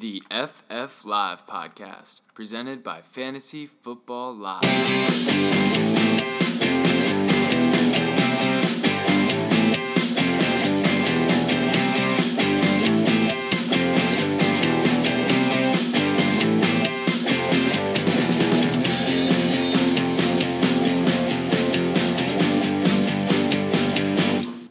The 0.00 0.22
FF 0.30 1.04
Live 1.04 1.44
podcast, 1.48 2.20
presented 2.32 2.84
by 2.84 3.00
Fantasy 3.00 3.66
Football 3.66 4.32
Live. 4.32 4.62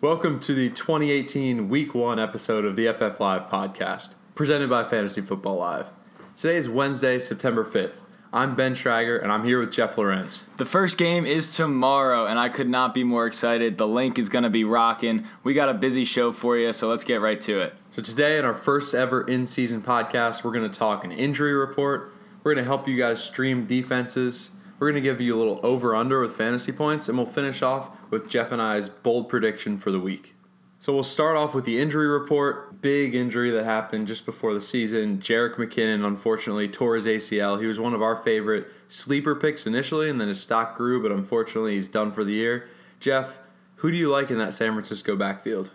Welcome 0.02 0.40
to 0.40 0.54
the 0.54 0.70
2018 0.70 1.68
Week 1.68 1.94
1 1.94 2.18
episode 2.18 2.64
of 2.64 2.78
the 2.78 2.88
FF 2.94 3.20
Live 3.20 3.50
podcast, 3.50 4.14
presented 4.38 4.70
by 4.70 4.84
Fantasy 4.84 5.20
Football 5.20 5.56
Live. 5.56 5.88
Today 6.36 6.58
is 6.58 6.70
Wednesday, 6.70 7.18
September 7.18 7.66
5th. 7.66 8.02
I'm 8.32 8.54
Ben 8.54 8.76
Schrager, 8.76 9.20
and 9.20 9.32
I'm 9.32 9.44
here 9.44 9.60
with 9.60 9.72
Jeff 9.72 9.98
Lorenz. 9.98 10.44
The 10.58 10.66
first 10.66 11.00
game 11.00 11.26
is 11.26 11.56
tomorrow, 11.56 12.28
and 12.28 12.38
I 12.38 12.48
could 12.48 12.70
not 12.70 12.94
be 12.94 13.04
more 13.04 13.26
excited. 13.26 13.80
The 13.80 13.88
Linc 13.88 14.20
is 14.20 14.30
going 14.30 14.44
to 14.44 14.52
be 14.52 14.64
rocking. 14.64 15.26
We 15.44 15.56
got 15.56 15.70
a 15.70 15.74
busy 15.74 16.06
show 16.06 16.32
for 16.32 16.56
you, 16.56 16.72
so 16.72 16.88
let's 16.88 17.04
get 17.04 17.20
right 17.20 17.42
to 17.42 17.60
it. 17.60 17.74
So, 17.90 18.04
today, 18.04 18.38
in 18.38 18.46
our 18.46 18.54
first 18.54 18.94
ever 18.94 19.24
in 19.24 19.48
season 19.48 19.82
podcast, 19.82 20.44
we're 20.44 20.52
going 20.52 20.70
to 20.70 20.80
talk 20.80 21.04
an 21.04 21.12
injury 21.12 21.54
report. 21.54 22.14
We're 22.44 22.54
going 22.54 22.64
to 22.64 22.70
help 22.70 22.88
you 22.88 22.96
guys 22.96 23.24
stream 23.24 23.66
defenses. 23.66 24.52
We're 24.78 24.92
going 24.92 25.02
to 25.02 25.10
give 25.10 25.20
you 25.20 25.36
a 25.36 25.40
little 25.40 25.60
over 25.64 25.96
under 25.96 26.22
with 26.22 26.36
fantasy 26.36 26.72
points, 26.72 27.10
and 27.10 27.18
we'll 27.18 27.26
finish 27.26 27.64
off 27.64 27.90
with 28.12 28.30
Jeff 28.30 28.52
and 28.52 28.62
I's 28.62 28.88
bold 28.88 29.30
prediction 29.30 29.80
for 29.80 29.90
the 29.90 30.00
week. 30.00 30.36
So 30.80 30.94
we'll 30.94 31.04
start 31.04 31.36
off 31.38 31.56
with 31.56 31.66
the 31.66 31.80
injury 31.80 32.08
report. 32.08 32.82
Big 32.82 33.16
injury 33.16 33.50
that 33.50 33.66
happened 33.66 34.08
just 34.08 34.26
before 34.26 34.54
the 34.54 34.62
season. 34.62 35.18
Jerick 35.20 35.56
McKinnon 35.56 36.06
unfortunately 36.06 36.68
tore 36.68 36.96
his 36.96 37.08
ACL. 37.08 37.60
He 37.60 37.66
was 37.66 37.80
one 37.80 37.96
of 37.96 38.02
our 38.04 38.16
favorite 38.16 38.68
sleeper 38.88 39.36
picks 39.36 39.66
initially, 39.66 40.10
and 40.10 40.22
then 40.22 40.28
his 40.28 40.40
stock 40.40 40.78
grew, 40.78 41.02
but 41.02 41.12
unfortunately 41.12 41.74
he's 41.74 41.88
done 41.88 42.12
for 42.12 42.24
the 42.24 42.34
year. 42.34 42.68
Jeff, 43.00 43.40
who 43.78 43.90
do 43.90 43.98
you 43.98 44.10
like 44.10 44.30
in 44.30 44.38
that 44.38 44.54
San 44.54 44.74
Francisco 44.74 45.16
backfield? 45.16 45.72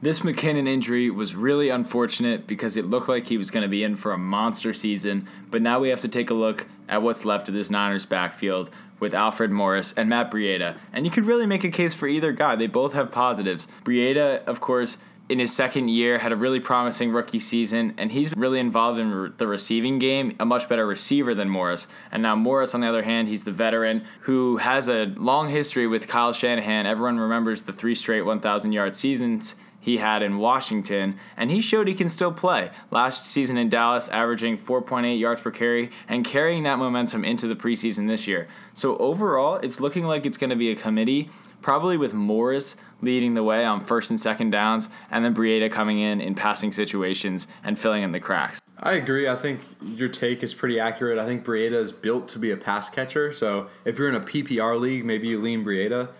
This 0.00 0.20
McKinnon 0.20 0.68
injury 0.68 1.10
was 1.10 1.34
really 1.34 1.68
unfortunate 1.68 2.46
because 2.46 2.76
it 2.76 2.86
looked 2.86 3.08
like 3.08 3.26
he 3.26 3.36
was 3.36 3.50
going 3.50 3.64
to 3.64 3.68
be 3.68 3.82
in 3.82 3.96
for 3.96 4.12
a 4.12 4.18
monster 4.18 4.72
season, 4.72 5.28
but 5.50 5.60
now 5.60 5.78
we 5.80 5.88
have 5.88 6.00
to 6.02 6.08
take 6.08 6.30
a 6.30 6.34
look 6.34 6.68
at 6.88 7.02
what's 7.02 7.24
left 7.24 7.48
of 7.48 7.54
this 7.54 7.70
Niners 7.70 8.06
backfield 8.06 8.70
with 9.00 9.14
Alfred 9.14 9.50
Morris 9.50 9.94
and 9.96 10.08
Matt 10.08 10.30
Breida. 10.30 10.76
And 10.92 11.04
you 11.04 11.10
could 11.10 11.26
really 11.26 11.46
make 11.46 11.64
a 11.64 11.70
case 11.70 11.94
for 11.94 12.08
either 12.08 12.32
guy. 12.32 12.56
They 12.56 12.66
both 12.66 12.92
have 12.94 13.12
positives. 13.12 13.68
Breida, 13.84 14.44
of 14.44 14.60
course, 14.60 14.96
in 15.28 15.38
his 15.38 15.54
second 15.54 15.88
year 15.88 16.18
had 16.18 16.32
a 16.32 16.36
really 16.36 16.60
promising 16.60 17.12
rookie 17.12 17.40
season 17.40 17.94
and 17.98 18.12
he's 18.12 18.34
really 18.34 18.58
involved 18.58 18.98
in 18.98 19.32
the 19.36 19.46
receiving 19.46 19.98
game 19.98 20.34
a 20.40 20.44
much 20.44 20.68
better 20.68 20.86
receiver 20.86 21.34
than 21.34 21.48
morris 21.48 21.86
and 22.10 22.22
now 22.22 22.34
morris 22.34 22.74
on 22.74 22.80
the 22.80 22.86
other 22.86 23.02
hand 23.02 23.28
he's 23.28 23.44
the 23.44 23.52
veteran 23.52 24.04
who 24.20 24.56
has 24.56 24.88
a 24.88 25.06
long 25.16 25.50
history 25.50 25.86
with 25.86 26.08
kyle 26.08 26.32
shanahan 26.32 26.86
everyone 26.86 27.18
remembers 27.18 27.62
the 27.62 27.72
three 27.72 27.94
straight 27.94 28.22
1000 28.22 28.72
yard 28.72 28.94
seasons 28.94 29.54
he 29.88 29.96
had 29.96 30.22
in 30.22 30.36
Washington, 30.36 31.18
and 31.34 31.50
he 31.50 31.62
showed 31.62 31.88
he 31.88 31.94
can 31.94 32.10
still 32.10 32.30
play. 32.30 32.70
Last 32.90 33.24
season 33.24 33.56
in 33.56 33.70
Dallas, 33.70 34.08
averaging 34.08 34.58
4.8 34.58 35.18
yards 35.18 35.40
per 35.40 35.50
carry 35.50 35.90
and 36.06 36.26
carrying 36.26 36.62
that 36.64 36.78
momentum 36.78 37.24
into 37.24 37.48
the 37.48 37.56
preseason 37.56 38.06
this 38.06 38.26
year. 38.26 38.48
So 38.74 38.98
overall, 38.98 39.56
it's 39.56 39.80
looking 39.80 40.04
like 40.04 40.26
it's 40.26 40.36
going 40.36 40.50
to 40.50 40.56
be 40.56 40.70
a 40.70 40.76
committee, 40.76 41.30
probably 41.62 41.96
with 41.96 42.12
Morris 42.12 42.76
leading 43.00 43.32
the 43.32 43.42
way 43.42 43.64
on 43.64 43.80
first 43.80 44.10
and 44.10 44.20
second 44.20 44.50
downs, 44.50 44.90
and 45.10 45.24
then 45.24 45.34
Breida 45.34 45.70
coming 45.70 45.98
in 45.98 46.20
in 46.20 46.34
passing 46.34 46.70
situations 46.70 47.46
and 47.64 47.78
filling 47.78 48.02
in 48.02 48.12
the 48.12 48.20
cracks. 48.20 48.60
I 48.80 48.92
agree. 48.92 49.26
I 49.26 49.36
think 49.36 49.60
your 49.82 50.08
take 50.08 50.42
is 50.42 50.52
pretty 50.52 50.78
accurate. 50.78 51.18
I 51.18 51.24
think 51.24 51.44
Breida 51.44 51.72
is 51.72 51.92
built 51.92 52.28
to 52.28 52.38
be 52.38 52.50
a 52.50 52.56
pass 52.56 52.90
catcher. 52.90 53.32
So 53.32 53.68
if 53.86 53.98
you're 53.98 54.08
in 54.08 54.14
a 54.14 54.20
PPR 54.20 54.78
league, 54.78 55.04
maybe 55.04 55.28
you 55.28 55.40
lean 55.40 55.64
Breida. 55.64 56.10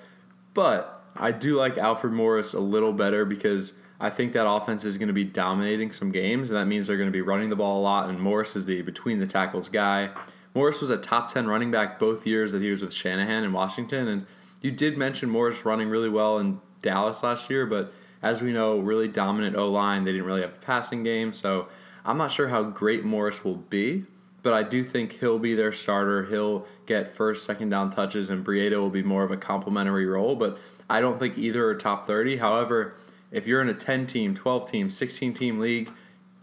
But 0.54 0.97
I 1.18 1.32
do 1.32 1.54
like 1.54 1.76
Alfred 1.76 2.12
Morris 2.12 2.54
a 2.54 2.60
little 2.60 2.92
better 2.92 3.24
because 3.24 3.74
I 4.00 4.10
think 4.10 4.32
that 4.32 4.48
offense 4.48 4.84
is 4.84 4.96
going 4.96 5.08
to 5.08 5.14
be 5.14 5.24
dominating 5.24 5.90
some 5.90 6.12
games, 6.12 6.50
and 6.50 6.58
that 6.58 6.66
means 6.66 6.86
they're 6.86 6.96
going 6.96 7.08
to 7.08 7.12
be 7.12 7.20
running 7.20 7.50
the 7.50 7.56
ball 7.56 7.78
a 7.78 7.82
lot. 7.82 8.08
And 8.08 8.20
Morris 8.20 8.54
is 8.54 8.66
the 8.66 8.82
between 8.82 9.18
the 9.18 9.26
tackles 9.26 9.68
guy. 9.68 10.10
Morris 10.54 10.80
was 10.80 10.90
a 10.90 10.96
top 10.96 11.32
10 11.32 11.46
running 11.46 11.70
back 11.70 11.98
both 11.98 12.26
years 12.26 12.52
that 12.52 12.62
he 12.62 12.70
was 12.70 12.80
with 12.80 12.92
Shanahan 12.92 13.44
in 13.44 13.52
Washington. 13.52 14.08
And 14.08 14.26
you 14.60 14.70
did 14.70 14.96
mention 14.96 15.28
Morris 15.28 15.64
running 15.64 15.88
really 15.88 16.08
well 16.08 16.38
in 16.38 16.60
Dallas 16.82 17.22
last 17.22 17.50
year, 17.50 17.66
but 17.66 17.92
as 18.22 18.42
we 18.42 18.52
know, 18.52 18.78
really 18.78 19.08
dominant 19.08 19.56
O 19.56 19.70
line. 19.70 20.04
They 20.04 20.12
didn't 20.12 20.26
really 20.26 20.40
have 20.40 20.54
a 20.54 20.58
passing 20.58 21.02
game. 21.02 21.32
So 21.32 21.68
I'm 22.04 22.18
not 22.18 22.32
sure 22.32 22.48
how 22.48 22.62
great 22.64 23.04
Morris 23.04 23.44
will 23.44 23.56
be, 23.56 24.04
but 24.42 24.52
I 24.52 24.62
do 24.62 24.84
think 24.84 25.20
he'll 25.20 25.38
be 25.38 25.54
their 25.54 25.72
starter. 25.72 26.24
He'll 26.26 26.66
get 26.86 27.10
first, 27.10 27.44
second 27.44 27.70
down 27.70 27.90
touches, 27.90 28.30
and 28.30 28.44
Breida 28.44 28.78
will 28.78 28.90
be 28.90 29.02
more 29.02 29.24
of 29.24 29.30
a 29.30 29.36
complementary 29.36 30.06
role. 30.06 30.34
But 30.34 30.58
I 30.88 31.00
don't 31.00 31.18
think 31.18 31.36
either 31.38 31.68
are 31.68 31.74
top 31.74 32.06
30. 32.06 32.38
However, 32.38 32.94
if 33.30 33.46
you're 33.46 33.60
in 33.60 33.68
a 33.68 33.74
10 33.74 34.06
team, 34.06 34.34
12 34.34 34.70
team, 34.70 34.90
16 34.90 35.34
team 35.34 35.58
league, 35.58 35.90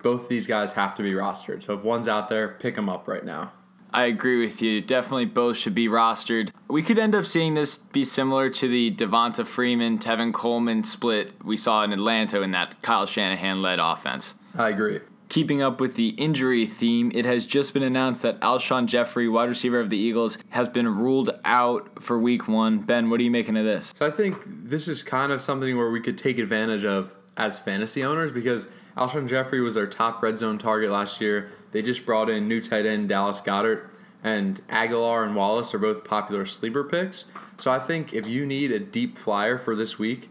both 0.01 0.27
these 0.27 0.45
guys 0.45 0.73
have 0.73 0.93
to 0.95 1.03
be 1.03 1.13
rostered. 1.13 1.63
So 1.63 1.73
if 1.73 1.83
one's 1.83 2.07
out 2.07 2.29
there, 2.29 2.49
pick 2.49 2.75
them 2.75 2.89
up 2.89 3.07
right 3.07 3.25
now. 3.25 3.53
I 3.91 4.05
agree 4.05 4.39
with 4.41 4.61
you. 4.61 4.81
Definitely 4.81 5.25
both 5.25 5.55
should 5.55 5.73
be 5.73 5.87
rostered. 5.87 6.51
We 6.67 6.83
could 6.83 6.99
end 6.99 7.15
up 7.15 7.25
seeing 7.25 7.53
this 7.53 7.77
be 7.77 8.03
similar 8.03 8.49
to 8.49 8.67
the 8.67 8.91
Devonta 8.91 9.47
Freeman, 9.47 9.99
Tevin 9.99 10.33
Coleman 10.33 10.83
split 10.83 11.31
we 11.45 11.55
saw 11.55 11.83
in 11.83 11.93
Atlanta 11.93 12.41
in 12.41 12.51
that 12.51 12.81
Kyle 12.81 13.05
Shanahan 13.05 13.61
led 13.61 13.79
offense. 13.79 14.35
I 14.53 14.69
agree. 14.69 14.99
Keeping 15.27 15.61
up 15.61 15.81
with 15.81 15.95
the 15.95 16.09
injury 16.09 16.67
theme, 16.67 17.11
it 17.15 17.25
has 17.25 17.47
just 17.47 17.73
been 17.73 17.83
announced 17.83 18.21
that 18.21 18.39
Alshon 18.41 18.85
Jeffery, 18.85 19.27
wide 19.27 19.49
receiver 19.49 19.79
of 19.79 19.89
the 19.89 19.97
Eagles, 19.97 20.37
has 20.49 20.69
been 20.69 20.87
ruled 20.87 21.31
out 21.43 22.01
for 22.01 22.19
week 22.19 22.47
one. 22.47 22.79
Ben, 22.79 23.09
what 23.09 23.19
are 23.19 23.23
you 23.23 23.31
making 23.31 23.57
of 23.57 23.65
this? 23.65 23.93
So 23.95 24.05
I 24.05 24.11
think 24.11 24.37
this 24.45 24.87
is 24.87 25.03
kind 25.03 25.31
of 25.31 25.41
something 25.41 25.75
where 25.77 25.89
we 25.89 25.99
could 25.99 26.17
take 26.17 26.37
advantage 26.37 26.85
of 26.85 27.13
as 27.37 27.57
fantasy 27.57 28.03
owners 28.03 28.31
because 28.31 28.67
Alshon 28.95 29.27
Jeffery 29.27 29.61
was 29.61 29.75
their 29.75 29.87
top 29.87 30.21
red 30.23 30.37
zone 30.37 30.57
target 30.57 30.91
last 30.91 31.19
year. 31.19 31.49
They 31.71 31.81
just 31.81 32.05
brought 32.05 32.29
in 32.29 32.47
new 32.47 32.61
tight 32.61 32.85
end 32.85 33.09
Dallas 33.09 33.41
Goedert, 33.41 33.89
and 34.23 34.61
Agholor 34.69 35.25
and 35.25 35.35
Wallace 35.35 35.73
are 35.73 35.79
both 35.79 36.05
popular 36.05 36.45
sleeper 36.45 36.83
picks. 36.83 37.25
So 37.57 37.71
I 37.71 37.79
think 37.79 38.13
if 38.13 38.27
you 38.27 38.45
need 38.45 38.71
a 38.71 38.79
deep 38.79 39.17
flyer 39.17 39.57
for 39.57 39.75
this 39.75 39.99
week, 39.99 40.29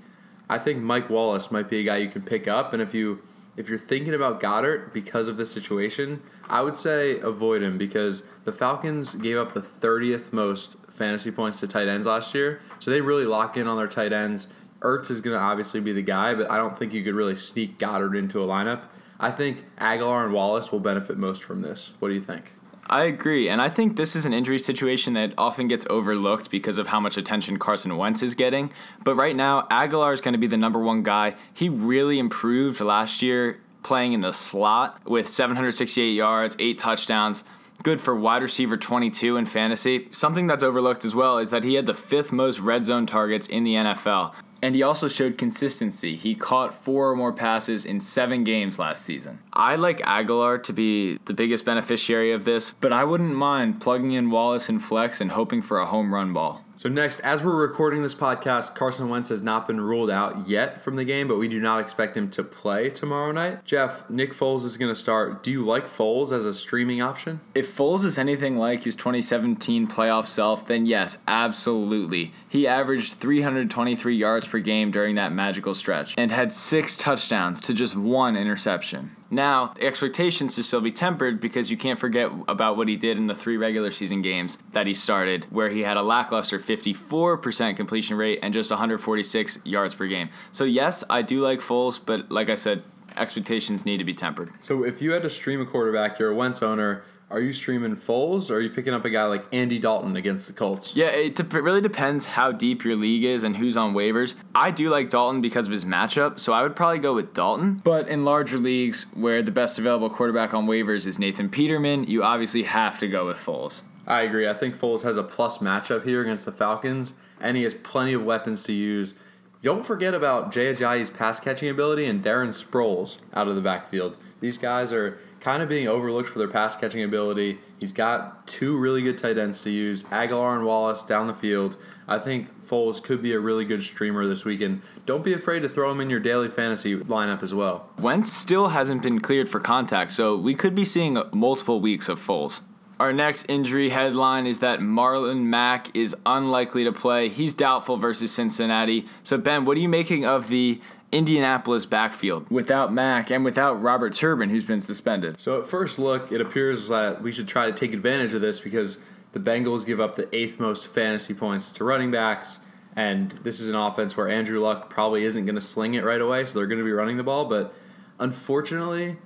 I 0.49 0.59
think 0.59 0.82
Mike 0.82 1.11
Wallace 1.11 1.50
might 1.50 1.69
be 1.69 1.81
a 1.81 1.84
guy 1.84 1.99
you 1.99 2.09
can 2.09 2.22
pick 2.22 2.49
up. 2.49 2.72
And 2.72 2.81
if 2.81 2.94
you 2.94 3.22
if 3.57 3.69
you're 3.69 3.79
thinking 3.79 4.15
about 4.15 4.41
Goedert 4.41 4.93
because 4.93 5.29
of 5.29 5.37
the 5.37 5.47
situation, 5.47 6.23
I 6.49 6.63
would 6.63 6.77
say 6.77 7.19
avoid 7.21 7.63
him 7.63 7.79
because 7.79 8.23
the 8.45 8.53
Falcons 8.53 9.15
gave 9.15 9.37
up 9.37 9.55
the 9.55 9.61
30th 9.63 10.33
most 10.33 10.77
fantasy 10.91 11.31
points 11.31 11.61
to 11.61 11.69
tight 11.69 11.89
ends 11.89 12.07
last 12.07 12.35
year. 12.35 12.61
So 12.79 12.91
they 12.91 13.01
really 13.01 13.25
lock 13.25 13.57
in 13.57 13.67
on 13.67 13.77
their 13.77 13.89
tight 13.89 14.13
ends. 14.13 14.49
Ertz 14.81 15.11
is 15.11 15.21
going 15.21 15.37
to 15.37 15.43
obviously 15.43 15.81
be 15.81 15.93
the 15.93 16.03
guy, 16.03 16.35
but 16.35 16.51
I 16.51 16.57
don't 16.57 16.79
think 16.79 16.93
you 16.93 17.03
could 17.03 17.15
really 17.15 17.37
sneak 17.37 17.79
Goedert 17.79 18.17
into 18.17 18.43
a 18.43 18.47
lineup. 18.47 18.83
I 19.19 19.31
think 19.31 19.65
Agholor 19.77 20.25
and 20.25 20.35
Wallace 20.35 20.71
will 20.73 20.81
benefit 20.81 21.17
most 21.17 21.43
from 21.43 21.63
this. 21.63 21.93
What 22.01 22.09
do 22.09 22.15
you 22.15 22.21
think? 22.21 22.55
I 22.87 23.05
agree, 23.05 23.49
and 23.49 23.62
I 23.62 23.71
think 23.71 23.97
this 23.97 24.15
is 24.15 24.27
an 24.27 24.34
injury 24.34 24.59
situation 24.59 25.15
that 25.15 25.33
often 25.39 25.69
gets 25.69 25.87
overlooked 25.89 26.50
because 26.50 26.77
of 26.77 26.89
how 26.89 27.00
much 27.00 27.17
attention 27.17 27.59
Carson 27.59 27.97
Wentz 27.97 28.22
is 28.22 28.34
getting. 28.34 28.71
But 29.03 29.15
right 29.15 29.34
now, 29.34 29.62
Agholor 29.71 30.12
is 30.12 30.21
going 30.21 30.33
to 30.33 30.39
be 30.39 30.47
the 30.47 30.59
number 30.59 30.78
one 30.78 31.03
guy. 31.03 31.34
He 31.53 31.69
really 31.69 32.19
improved 32.19 32.81
last 32.81 33.23
year 33.23 33.59
playing 33.83 34.12
in 34.12 34.21
the 34.21 34.33
slot 34.33 35.00
with 35.06 35.28
768 35.28 36.11
yards, 36.11 36.56
eight 36.59 36.78
touchdowns. 36.78 37.44
Good 37.83 38.00
for 38.00 38.15
wide 38.15 38.43
receiver 38.43 38.77
22 38.77 39.37
in 39.37 39.47
fantasy. 39.47 40.09
Something 40.11 40.47
that's 40.47 40.62
overlooked 40.62 41.05
as 41.05 41.15
well 41.15 41.39
is 41.39 41.50
that 41.50 41.65
he 41.65 41.75
had 41.75 41.87
the 41.87 41.94
fifth 41.94 42.33
most 42.33 42.61
red 42.61 42.84
zone 42.84 43.06
targets 43.06 43.47
in 43.47 43.65
the 43.65 43.75
NFL. 43.75 44.34
And 44.65 44.75
he 44.75 44.83
also 44.83 45.09
showed 45.09 45.37
consistency. 45.37 46.17
He 46.17 46.35
caught 46.35 46.75
four 46.75 47.11
or 47.11 47.17
more 47.17 47.35
passes 47.35 47.85
in 47.85 48.01
seven 48.01 48.45
games 48.45 48.79
last 48.79 49.05
season. 49.05 49.41
I 49.53 49.77
like 49.77 49.99
Agholor 49.99 50.63
to 50.63 50.73
be 50.73 51.19
the 51.27 51.35
biggest 51.35 51.67
beneficiary 51.67 52.33
of 52.33 52.47
this, 52.47 52.71
but 52.71 52.91
I 52.91 53.05
wouldn't 53.05 53.35
mind 53.35 53.83
plugging 53.83 54.12
in 54.12 54.31
Wallace 54.31 54.71
and 54.71 54.83
Flex 54.83 55.21
and 55.21 55.33
hoping 55.33 55.61
for 55.61 55.81
a 55.81 55.85
home 55.85 56.15
run 56.15 56.33
ball. 56.33 56.65
So 56.76 56.88
next, 56.88 57.21
as 57.21 57.41
we're 57.41 57.55
recording 57.55 58.03
this 58.03 58.17
podcast, 58.17 58.75
Carson 58.75 59.09
Wentz 59.09 59.29
has 59.29 59.43
not 59.43 59.69
been 59.69 59.81
ruled 59.81 60.11
out 60.11 60.49
yet 60.49 60.81
from 60.81 60.97
the 60.97 61.05
game, 61.05 61.29
but 61.29 61.38
we 61.38 61.47
do 61.47 61.61
not 61.61 61.79
expect 61.79 62.17
him 62.17 62.29
to 62.31 62.43
play 62.43 62.91
tomorrow 62.91 63.31
night. 63.31 63.65
Jeff, 63.65 64.11
Nick 64.11 64.32
Foles 64.32 64.65
is 64.65 64.76
going 64.76 64.91
to 64.91 64.99
start. 64.99 65.41
Do 65.44 65.53
you 65.53 65.65
like 65.65 65.87
Foles 65.87 66.32
as 66.32 66.44
a 66.44 66.53
streaming 66.53 67.00
option? 67.00 67.41
If 67.55 67.75
Foles 67.75 68.05
is 68.05 68.19
anything 68.19 68.56
like 68.56 68.82
his 68.82 68.97
2017 68.97 69.87
playoff 69.87 70.26
self, 70.26 70.67
then 70.67 70.85
yes, 70.85 71.17
absolutely. 71.29 72.32
He 72.49 72.67
averaged 72.67 73.15
323 73.15 74.17
yards 74.17 74.49
per 74.49 74.59
game 74.59 74.91
during 74.91 75.15
that 75.15 75.32
magical 75.32 75.75
stretch 75.75 76.15
and 76.19 76.32
had 76.32 76.53
six 76.53 76.97
touchdowns 76.97 77.61
to 77.62 77.73
just 77.73 77.97
one 77.97 78.37
interception. 78.37 79.15
Now, 79.35 79.75
expectations 79.81 80.55
should 80.55 80.65
still 80.65 80.81
be 80.81 80.93
tempered 80.93 81.41
because 81.41 81.69
you 81.69 81.77
can't 81.77 81.99
forget 81.99 82.31
about 82.47 82.77
what 82.77 82.87
he 82.87 82.95
did 82.95 83.17
in 83.17 83.27
the 83.27 83.35
three 83.35 83.57
regular 83.57 83.91
season 83.91 84.23
games 84.23 84.59
that 84.71 84.87
he 84.87 84.95
started, 84.95 85.49
where 85.51 85.71
he 85.71 85.81
had 85.81 85.97
a 85.97 86.03
lackluster 86.03 86.61
54% 86.61 87.77
completion 87.77 88.17
rate 88.17 88.39
and 88.43 88.55
just 88.55 88.71
146 88.71 89.59
yards 89.65 89.97
per 89.97 90.07
game. 90.07 90.31
So, 90.53 90.63
yes, 90.63 91.03
I 91.11 91.23
do 91.23 91.41
like 91.41 91.59
Foles, 91.59 91.99
but 92.05 92.31
like 92.31 92.49
I 92.49 92.55
said, 92.55 92.85
expectations 93.17 93.85
need 93.85 93.99
to 93.99 94.05
be 94.05 94.15
tempered. 94.15 94.53
So 94.61 94.85
if 94.85 95.03
you 95.03 95.11
had 95.11 95.25
to 95.25 95.31
stream 95.31 95.61
a 95.61 95.67
quarterback, 95.67 96.21
you're 96.21 96.31
a 96.31 96.35
Wentz 96.35 96.63
owner. 96.63 97.03
Are 97.31 97.41
you 97.41 97.53
streaming 97.53 97.97
Foles 97.97 98.50
or 98.50 98.55
are 98.55 98.61
you 98.61 98.71
picking 98.71 98.93
up 98.94 99.05
a 99.05 99.11
guy 99.11 99.25
like 99.25 99.44
Andy 99.53 99.79
Dalton 99.79 100.15
against 100.15 100.47
the 100.47 100.53
Colts? 100.53 100.94
Yeah, 100.94 101.06
it, 101.06 101.35
de- 101.35 101.43
it 101.43 101.62
really 101.62 101.81
depends 101.81 102.26
how 102.26 102.53
deep 102.53 102.85
your 102.85 102.97
league 102.97 103.25
is 103.25 103.43
and 103.43 103.56
who's 103.56 103.76
on 103.76 103.94
waivers. 103.94 104.35
I 104.55 104.71
do 104.71 104.91
like 104.91 105.09
Dalton 105.09 105.41
because 105.41 105.67
of 105.67 105.73
his 105.73 105.85
matchup, 105.85 106.38
so 106.38 106.53
I 106.53 106.62
would 106.62 106.76
probably 106.76 106.99
go 106.99 107.15
with 107.15 107.32
Dalton. 107.35 107.81
But 107.82 108.09
in 108.09 108.25
larger 108.25 108.59
leagues 108.59 109.06
where 109.15 109.43
the 109.43 109.50
best 109.50 109.79
available 109.79 110.11
quarterback 110.11 110.53
on 110.55 110.67
waivers 110.67 111.06
is 111.06 111.19
Nathan 111.19 111.49
Peterman, 111.49 112.05
you 112.05 112.23
obviously 112.23 112.65
have 112.65 112.99
to 113.00 113.09
go 113.09 113.26
with 113.26 113.38
Foles. 113.38 113.82
I 114.06 114.21
agree. 114.21 114.47
I 114.47 114.55
think 114.55 114.76
Foles 114.76 115.03
has 115.03 115.17
a 115.17 115.23
plus 115.23 115.59
matchup 115.59 116.05
here 116.05 116.21
against 116.21 116.44
the 116.44 116.53
Falcons, 116.53 117.15
and 117.41 117.56
he 117.56 117.62
has 117.62 117.75
plenty 117.75 118.12
of 118.12 118.23
weapons 118.23 118.62
to 118.65 118.73
use. 118.73 119.15
Don't 119.62 119.87
forget 119.87 120.12
about 120.12 120.53
Jay 120.53 120.71
Ajayi's 120.71 121.09
pass 121.09 121.41
catching 121.41 121.71
ability 121.71 122.05
and 122.05 122.23
Darren 122.23 122.49
Sproles 122.50 123.17
out 123.32 123.49
of 123.49 123.55
the 123.56 123.62
backfield. 123.62 124.19
These 124.41 124.59
guys 124.59 124.93
are 124.93 125.19
kind 125.44 125.62
of 125.62 125.69
being 125.69 125.87
overlooked 125.87 126.31
for 126.31 126.38
their 126.38 126.49
pass 126.49 126.75
catching 126.75 127.05
ability. 127.05 127.58
He's 127.79 127.93
got 127.93 128.46
two 128.46 128.79
really 128.79 129.02
good 129.02 129.19
tight 129.19 129.37
ends 129.37 129.62
to 129.64 129.70
use, 129.70 130.02
Agholor 130.05 130.56
and 130.56 130.64
Wallace 130.64 131.02
down 131.02 131.26
the 131.26 131.35
field. 131.35 131.76
I 132.08 132.19
think 132.19 132.49
Foles 132.67 133.02
could 133.02 133.23
be 133.23 133.35
a 133.35 133.38
really 133.38 133.67
good 133.67 133.82
streamer 133.82 134.26
this 134.26 134.46
weekend. 134.46 134.81
Don't 135.05 135.23
be 135.23 135.35
afraid 135.35 135.61
to 135.61 135.69
throw 135.69 135.91
him 135.91 136.00
in 136.00 136.08
your 136.08 136.19
daily 136.19 136.49
fantasy 136.49 136.96
lineup 136.96 137.43
as 137.43 137.52
well. 137.52 137.91
Wentz 137.99 138.32
still 138.32 138.69
hasn't 138.69 139.02
been 139.02 139.20
cleared 139.20 139.50
for 139.50 139.61
contact, 139.61 140.12
so 140.12 140.35
we 140.35 140.55
could 140.55 140.75
be 140.75 140.85
seeing 140.85 141.23
multiple 141.31 141.79
weeks 141.79 142.08
of 142.08 142.19
Foles. 142.19 142.62
Our 142.99 143.12
next 143.12 143.44
injury 143.49 143.90
headline 143.90 144.47
is 144.47 144.61
that 144.61 144.79
Marlon 144.79 145.43
Mack 145.43 145.94
is 145.94 146.14
unlikely 146.25 146.85
to 146.85 146.93
play. 146.93 147.29
He's 147.29 147.52
doubtful 147.52 147.97
versus 147.97 148.32
Cincinnati. 148.32 149.06
So, 149.25 149.37
Ben, 149.37 149.64
what 149.64 149.76
are 149.76 149.81
you 149.81 149.88
making 149.88 150.25
of 150.25 150.49
the 150.49 150.81
Indianapolis 151.14 151.87
backfield 151.87 152.50
without 152.50 152.93
Mack 152.93 153.31
and 153.31 153.44
without 153.44 153.81
Robert 153.81 154.14
Turbin, 154.14 154.50
who's 154.50 154.64
been 154.64 154.81
suspended. 154.81 155.40
So 155.40 155.61
at 155.61 155.66
first 155.66 155.99
look, 155.99 156.32
it 156.32 156.40
appears 156.40 156.88
that 156.88 157.22
we 157.22 157.31
should 157.31 157.46
try 157.46 157.66
to 157.66 157.72
take 157.72 157.93
advantage 157.93 158.34
of 158.34 158.40
this 158.40 158.58
because 158.58 158.99
the 159.32 159.40
Bengals 159.40 159.87
give 159.87 160.00
up 160.00 160.16
the 160.16 160.28
eighth 160.34 160.58
most 160.58 160.88
fantasy 160.88 161.34
points 161.34 161.70
to 161.72 161.84
running 161.84 162.11
backs, 162.11 162.58
and 162.96 163.31
this 163.31 163.61
is 163.61 163.69
an 163.69 163.75
offense 163.75 164.16
where 164.16 164.28
Andrew 164.28 164.61
Luck 164.61 164.90
probably 164.90 165.25
isn't 165.25 165.44
going 165.44 165.55
to 165.55 165.61
sling 165.61 165.94
it 165.94 166.05
right 166.05 166.20
away, 166.20 166.44
so 166.44 166.58
they're 166.58 166.66
going 166.66 166.78
to 166.78 166.84
be 166.84 166.93
running 166.93 167.16
the 167.16 167.25
ball. 167.25 167.44
But 167.44 167.72
unfortunately, 168.19 169.16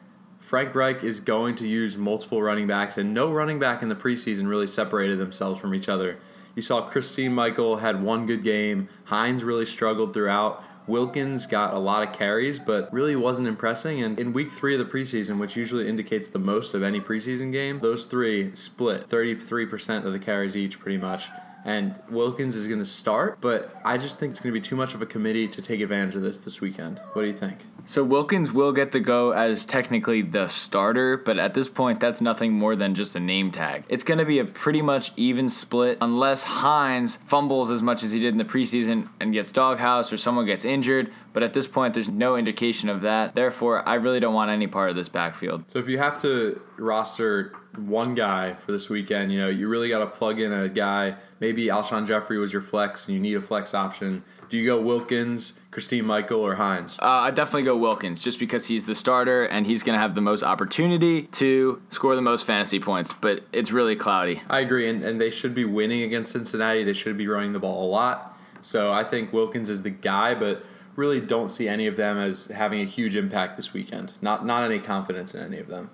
Frank 0.41 0.75
Reich 0.75 1.05
is 1.05 1.21
going 1.21 1.57
to 1.57 1.69
use 1.69 1.97
multiple 1.97 2.41
running 2.43 2.67
backs, 2.67 2.97
and 2.97 3.13
no 3.13 3.31
running 3.31 3.59
back 3.59 3.83
in 3.83 3.89
the 3.91 3.95
preseason 3.95 4.49
really 4.49 4.67
separated 4.67 5.19
themselves 5.19 5.61
from 5.61 5.75
each 5.75 5.89
other. 5.89 6.19
You 6.55 6.63
saw 6.63 6.81
Christine 6.81 7.35
Michael 7.35 7.77
had 7.77 8.03
one 8.03 8.27
good 8.27 8.43
game. 8.43 8.89
Hines 9.05 9.45
really 9.45 9.67
struggled 9.67 10.15
throughout. 10.15 10.65
Wilkins 10.89 11.47
got 11.47 11.75
a 11.75 11.79
lot 11.79 12.03
of 12.03 12.15
carries, 12.15 12.59
but 12.59 12.93
really 12.93 13.15
wasn't 13.15 13.47
impressing. 13.47 14.03
And 14.03 14.19
in 14.19 14.33
week 14.33 14.51
three 14.51 14.75
of 14.75 14.79
the 14.79 14.85
preseason, 14.85 15.39
which 15.39 15.57
usually 15.57 15.89
indicates 15.89 16.29
the 16.29 16.39
most 16.39 16.75
of 16.75 16.83
any 16.83 17.01
preseason 17.01 17.53
game, 17.53 17.81
those 17.81 18.07
three 18.07 18.55
split 18.55 19.09
33% 19.09 20.05
of 20.05 20.13
the 20.13 20.19
carries 20.19 20.57
each, 20.57 20.81
pretty 20.81 20.99
much 20.99 21.29
and 21.65 21.99
Wilkins 22.11 22.55
is 22.55 22.67
going 22.67 22.79
to 22.79 22.85
start, 22.85 23.41
but 23.41 23.75
I 23.85 23.99
just 23.99 24.19
think 24.19 24.31
it's 24.31 24.41
going 24.41 24.55
to 24.55 24.61
be 24.61 24.65
too 24.65 24.77
much 24.77 24.95
of 24.95 25.03
a 25.03 25.07
committee 25.07 25.49
to 25.49 25.63
take 25.63 25.81
advantage 25.81 26.15
of 26.15 26.23
this 26.23 26.39
this 26.39 26.61
weekend. 26.61 27.01
What 27.13 27.23
do 27.23 27.29
you 27.29 27.35
think? 27.35 27.67
So 27.85 28.05
Wilkins 28.05 28.53
will 28.53 28.73
get 28.73 28.93
the 28.93 29.01
go 29.01 29.31
as 29.31 29.65
technically 29.65 30.21
the 30.21 30.49
starter, 30.49 31.17
but 31.17 31.39
at 31.39 31.55
this 31.55 31.69
point, 31.71 32.01
that's 32.01 32.21
nothing 32.21 32.53
more 32.53 32.77
than 32.77 32.95
just 32.95 33.17
a 33.17 33.21
name 33.21 33.51
tag. 33.51 33.85
It's 33.89 34.05
going 34.05 34.19
to 34.19 34.27
be 34.27 34.39
a 34.39 34.45
pretty 34.45 34.83
much 34.83 35.13
even 35.17 35.49
split 35.49 35.97
unless 36.01 36.43
Hines 36.43 37.17
fumbles 37.17 37.71
as 37.71 37.83
much 37.83 38.03
as 38.03 38.13
he 38.13 38.21
did 38.21 38.35
in 38.35 38.39
the 38.39 38.45
preseason 38.45 39.09
and 39.21 39.33
gets 39.33 39.51
doghouse 39.51 40.13
or 40.13 40.19
someone 40.19 40.45
gets 40.45 40.67
injured. 40.67 41.11
But 41.33 41.43
at 41.43 41.55
this 41.55 41.67
point, 41.67 41.95
there's 41.95 42.09
no 42.09 42.37
indication 42.37 42.89
of 42.89 43.01
that. 43.03 43.35
Therefore, 43.35 43.89
I 43.89 43.95
really 43.95 44.21
don't 44.21 44.35
want 44.35 44.51
any 44.51 44.67
part 44.67 44.91
of 44.91 44.97
this 44.97 45.09
backfield. 45.09 45.65
So 45.69 45.79
if 45.79 45.89
you 45.89 45.99
have 45.99 46.21
to 46.23 46.61
roster 46.77 47.55
one 47.77 48.15
guy 48.15 48.55
for 48.55 48.73
this 48.73 48.89
weekend, 48.89 49.33
you 49.33 49.41
know, 49.41 49.49
you 49.49 49.69
really 49.69 49.89
got 49.89 50.01
to 50.01 50.07
plug 50.07 50.41
in 50.41 50.53
a 50.53 50.69
guy. 50.69 51.17
Maybe 51.41 51.67
Alshon 51.67 52.07
Jeffery 52.07 52.39
was 52.39 52.53
your 52.53 52.63
flex 52.63 53.07
and 53.07 53.15
you 53.15 53.21
need 53.21 53.37
a 53.37 53.41
flex 53.41 53.75
option. 53.75 54.25
Do 54.49 54.57
you 54.57 54.67
go 54.67 54.81
Wilkins, 54.81 55.53
Christine 55.71 56.07
Michael, 56.07 56.41
or 56.41 56.55
Hines? 56.55 56.97
Uh, 57.01 57.07
I 57.07 57.31
definitely 57.31 57.65
go 57.65 57.77
Wilkins 57.77 58.23
just 58.25 58.39
because 58.39 58.67
he's 58.67 58.87
the 58.87 58.95
starter 58.95 59.45
and 59.45 59.67
he's 59.67 59.83
going 59.83 59.95
to 59.95 60.01
have 60.01 60.15
the 60.15 60.21
most 60.21 60.43
opportunity 60.43 61.23
to 61.23 61.83
score 61.91 62.17
the 62.17 62.23
most 62.23 62.45
fantasy 62.47 62.81
points, 62.81 63.13
but 63.13 63.45
it's 63.53 63.71
really 63.71 63.95
cloudy. 63.95 64.43
I 64.49 64.61
agree, 64.61 64.89
and, 64.89 65.05
and 65.05 65.21
they 65.21 65.31
should 65.31 65.55
be 65.55 65.65
winning 65.65 66.03
against 66.03 66.33
Cincinnati. 66.33 66.83
They 66.83 66.95
should 66.95 67.19
be 67.19 67.29
running 67.29 67.53
the 67.53 67.59
ball 67.59 67.87
a 67.87 67.91
lot. 67.91 68.37
So 68.63 68.91
I 68.91 69.05
think 69.05 69.33
Wilkins 69.33 69.69
is 69.69 69.83
the 69.83 69.91
guy, 69.91 70.35
but 70.35 70.65
really 70.97 71.21
don't 71.21 71.49
see 71.49 71.69
any 71.69 71.87
of 71.87 71.97
them 71.97 72.19
as 72.19 72.47
having 72.47 72.81
a 72.81 72.85
huge 72.85 73.15
impact 73.15 73.57
this 73.57 73.73
weekend. 73.73 74.15
Not 74.21 74.45
not 74.45 74.65
any 74.65 74.81
confidence 74.81 75.35
in 75.35 75.43
any 75.43 75.59
of 75.59 75.69
them. 75.69 75.91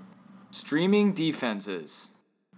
Streaming 0.54 1.12
defenses. 1.12 2.10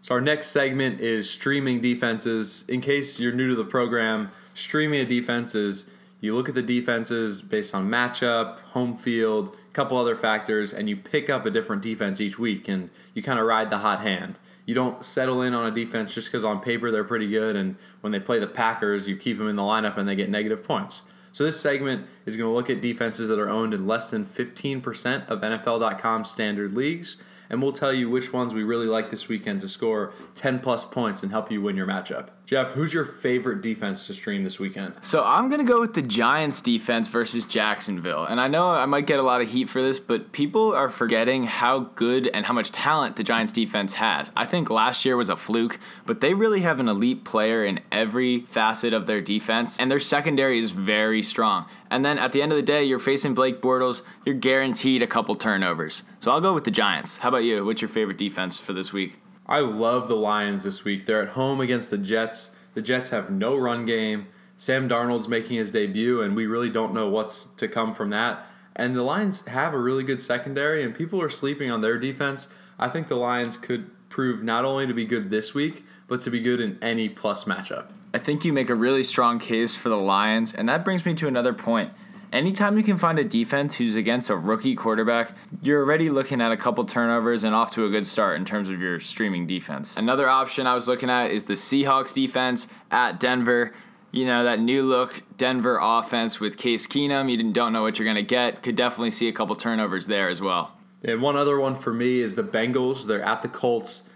So 0.02 0.16
our 0.16 0.20
next 0.20 0.48
segment 0.48 1.00
is 1.00 1.30
streaming 1.30 1.80
defenses. 1.80 2.66
In 2.68 2.82
case 2.82 3.18
you're 3.18 3.32
new 3.32 3.48
to 3.48 3.54
the 3.54 3.64
program, 3.64 4.32
streaming 4.52 5.00
a 5.00 5.06
defense 5.06 5.54
is 5.54 5.88
you 6.20 6.34
look 6.34 6.46
at 6.46 6.54
the 6.54 6.60
defenses 6.60 7.40
based 7.40 7.74
on 7.74 7.88
matchup, 7.88 8.58
home 8.58 8.98
field, 8.98 9.56
a 9.70 9.72
couple 9.72 9.96
other 9.96 10.14
factors, 10.14 10.74
and 10.74 10.90
you 10.90 10.96
pick 10.98 11.30
up 11.30 11.46
a 11.46 11.50
different 11.50 11.80
defense 11.80 12.20
each 12.20 12.38
week, 12.38 12.68
and 12.68 12.90
you 13.14 13.22
kind 13.22 13.38
of 13.38 13.46
ride 13.46 13.70
the 13.70 13.78
hot 13.78 14.02
hand. 14.02 14.38
You 14.66 14.74
don't 14.74 15.02
settle 15.02 15.40
in 15.40 15.54
on 15.54 15.64
a 15.64 15.74
defense 15.74 16.12
just 16.12 16.28
because 16.28 16.44
on 16.44 16.60
paper 16.60 16.90
they're 16.90 17.02
pretty 17.02 17.28
good, 17.28 17.56
and 17.56 17.76
when 18.02 18.12
they 18.12 18.20
play 18.20 18.38
the 18.38 18.46
Packers, 18.46 19.08
you 19.08 19.16
keep 19.16 19.38
them 19.38 19.48
in 19.48 19.56
the 19.56 19.62
lineup 19.62 19.96
and 19.96 20.06
they 20.06 20.14
get 20.14 20.28
negative 20.28 20.62
points. 20.62 21.00
So 21.32 21.44
this 21.44 21.58
segment 21.58 22.06
is 22.26 22.36
going 22.36 22.50
to 22.50 22.54
look 22.54 22.68
at 22.68 22.82
defenses 22.82 23.28
that 23.28 23.38
are 23.38 23.48
owned 23.48 23.72
in 23.72 23.86
less 23.86 24.10
than 24.10 24.26
15% 24.26 25.28
of 25.28 25.40
NFL.com 25.40 26.26
standard 26.26 26.74
leagues 26.74 27.16
and 27.48 27.62
we'll 27.62 27.72
tell 27.72 27.92
you 27.92 28.08
which 28.08 28.32
ones 28.32 28.54
we 28.54 28.62
really 28.62 28.86
like 28.86 29.10
this 29.10 29.28
weekend 29.28 29.60
to 29.60 29.68
score 29.68 30.12
10 30.34 30.60
plus 30.60 30.84
points 30.84 31.22
and 31.22 31.32
help 31.32 31.50
you 31.50 31.60
win 31.60 31.76
your 31.76 31.86
matchup. 31.86 32.28
Jeff, 32.46 32.74
who's 32.74 32.94
your 32.94 33.04
favorite 33.04 33.60
defense 33.60 34.06
to 34.06 34.14
stream 34.14 34.44
this 34.44 34.60
weekend? 34.60 34.94
So 35.00 35.24
I'm 35.24 35.48
going 35.48 35.58
to 35.58 35.66
go 35.66 35.80
with 35.80 35.94
the 35.94 36.02
Giants 36.02 36.62
defense 36.62 37.08
versus 37.08 37.44
Jacksonville. 37.44 38.24
And 38.24 38.40
I 38.40 38.46
know 38.46 38.70
I 38.70 38.86
might 38.86 39.04
get 39.04 39.18
a 39.18 39.24
lot 39.24 39.40
of 39.40 39.48
heat 39.48 39.68
for 39.68 39.82
this, 39.82 39.98
but 39.98 40.30
people 40.30 40.72
are 40.72 40.88
forgetting 40.88 41.42
how 41.44 41.80
good 41.96 42.28
and 42.28 42.46
how 42.46 42.52
much 42.52 42.70
talent 42.70 43.16
the 43.16 43.24
Giants 43.24 43.52
defense 43.52 43.94
has. 43.94 44.30
I 44.36 44.46
think 44.46 44.70
last 44.70 45.04
year 45.04 45.16
was 45.16 45.28
a 45.28 45.36
fluke, 45.36 45.80
but 46.06 46.20
they 46.20 46.34
really 46.34 46.60
have 46.60 46.78
an 46.78 46.88
elite 46.88 47.24
player 47.24 47.64
in 47.64 47.80
every 47.90 48.42
facet 48.42 48.94
of 48.94 49.06
their 49.06 49.20
defense, 49.20 49.76
and 49.80 49.90
their 49.90 49.98
secondary 49.98 50.60
is 50.60 50.70
very 50.70 51.24
strong. 51.24 51.66
And 51.90 52.04
then 52.04 52.16
at 52.16 52.30
the 52.30 52.42
end 52.42 52.52
of 52.52 52.56
the 52.56 52.62
day, 52.62 52.84
you're 52.84 53.00
facing 53.00 53.34
Blake 53.34 53.60
Bortles, 53.60 54.02
you're 54.24 54.36
guaranteed 54.36 55.02
a 55.02 55.08
couple 55.08 55.34
turnovers. 55.34 56.04
So 56.20 56.30
I'll 56.30 56.40
go 56.40 56.54
with 56.54 56.62
the 56.62 56.70
Giants. 56.70 57.18
How 57.18 57.30
about 57.30 57.42
you? 57.42 57.64
What's 57.64 57.82
your 57.82 57.88
favorite 57.88 58.18
defense 58.18 58.60
for 58.60 58.72
this 58.72 58.92
week? 58.92 59.18
I 59.48 59.60
love 59.60 60.08
the 60.08 60.16
Lions 60.16 60.64
this 60.64 60.82
week. 60.82 61.06
They're 61.06 61.22
at 61.22 61.30
home 61.30 61.60
against 61.60 61.90
the 61.90 61.98
Jets. 61.98 62.50
The 62.74 62.82
Jets 62.82 63.10
have 63.10 63.30
no 63.30 63.56
run 63.56 63.86
game. 63.86 64.26
Sam 64.56 64.88
Darnold's 64.88 65.28
making 65.28 65.56
his 65.56 65.70
debut, 65.70 66.20
and 66.20 66.34
we 66.34 66.46
really 66.46 66.70
don't 66.70 66.92
know 66.92 67.08
what's 67.08 67.48
to 67.58 67.68
come 67.68 67.94
from 67.94 68.10
that. 68.10 68.44
And 68.74 68.96
the 68.96 69.02
Lions 69.02 69.46
have 69.46 69.72
a 69.72 69.78
really 69.78 70.02
good 70.02 70.20
secondary, 70.20 70.82
and 70.82 70.94
people 70.94 71.22
are 71.22 71.30
sleeping 71.30 71.70
on 71.70 71.80
their 71.80 71.98
defense. 71.98 72.48
I 72.78 72.88
think 72.88 73.06
the 73.06 73.16
Lions 73.16 73.56
could 73.56 73.90
prove 74.08 74.42
not 74.42 74.64
only 74.64 74.86
to 74.86 74.94
be 74.94 75.04
good 75.04 75.30
this 75.30 75.54
week, 75.54 75.84
but 76.08 76.20
to 76.22 76.30
be 76.30 76.40
good 76.40 76.60
in 76.60 76.78
any 76.82 77.08
plus 77.08 77.44
matchup. 77.44 77.86
I 78.12 78.18
think 78.18 78.44
you 78.44 78.52
make 78.52 78.70
a 78.70 78.74
really 78.74 79.04
strong 79.04 79.38
case 79.38 79.74
for 79.74 79.90
the 79.90 79.98
Lions, 79.98 80.52
and 80.52 80.68
that 80.68 80.84
brings 80.84 81.06
me 81.06 81.14
to 81.14 81.28
another 81.28 81.52
point. 81.52 81.92
Anytime 82.32 82.76
you 82.76 82.82
can 82.82 82.98
find 82.98 83.18
a 83.18 83.24
defense 83.24 83.76
who's 83.76 83.94
against 83.94 84.30
a 84.30 84.36
rookie 84.36 84.74
quarterback, 84.74 85.32
you're 85.62 85.80
already 85.80 86.10
looking 86.10 86.40
at 86.40 86.52
a 86.52 86.56
couple 86.56 86.84
turnovers 86.84 87.44
and 87.44 87.54
off 87.54 87.70
to 87.72 87.84
a 87.84 87.90
good 87.90 88.06
start 88.06 88.36
in 88.36 88.44
terms 88.44 88.68
of 88.68 88.80
your 88.80 88.98
streaming 89.00 89.46
defense. 89.46 89.96
Another 89.96 90.28
option 90.28 90.66
I 90.66 90.74
was 90.74 90.88
looking 90.88 91.08
at 91.08 91.30
is 91.30 91.44
the 91.44 91.54
Seahawks 91.54 92.14
defense 92.14 92.68
at 92.90 93.20
Denver. 93.20 93.72
You 94.10 94.26
know, 94.26 94.44
that 94.44 94.60
new 94.60 94.82
look 94.82 95.22
Denver 95.36 95.78
offense 95.80 96.40
with 96.40 96.56
Case 96.56 96.86
Keenum, 96.86 97.30
you 97.30 97.52
don't 97.52 97.72
know 97.72 97.82
what 97.82 97.98
you're 97.98 98.06
going 98.06 98.16
to 98.16 98.22
get. 98.22 98.62
Could 98.62 98.76
definitely 98.76 99.10
see 99.10 99.28
a 99.28 99.32
couple 99.32 99.54
turnovers 99.56 100.06
there 100.06 100.28
as 100.28 100.40
well. 100.40 100.72
And 101.02 101.22
one 101.22 101.36
other 101.36 101.60
one 101.60 101.76
for 101.76 101.92
me 101.92 102.20
is 102.20 102.34
the 102.34 102.42
Bengals. 102.42 103.06
They're 103.06 103.22
at 103.22 103.42
the 103.42 103.48
Colts. 103.48 104.08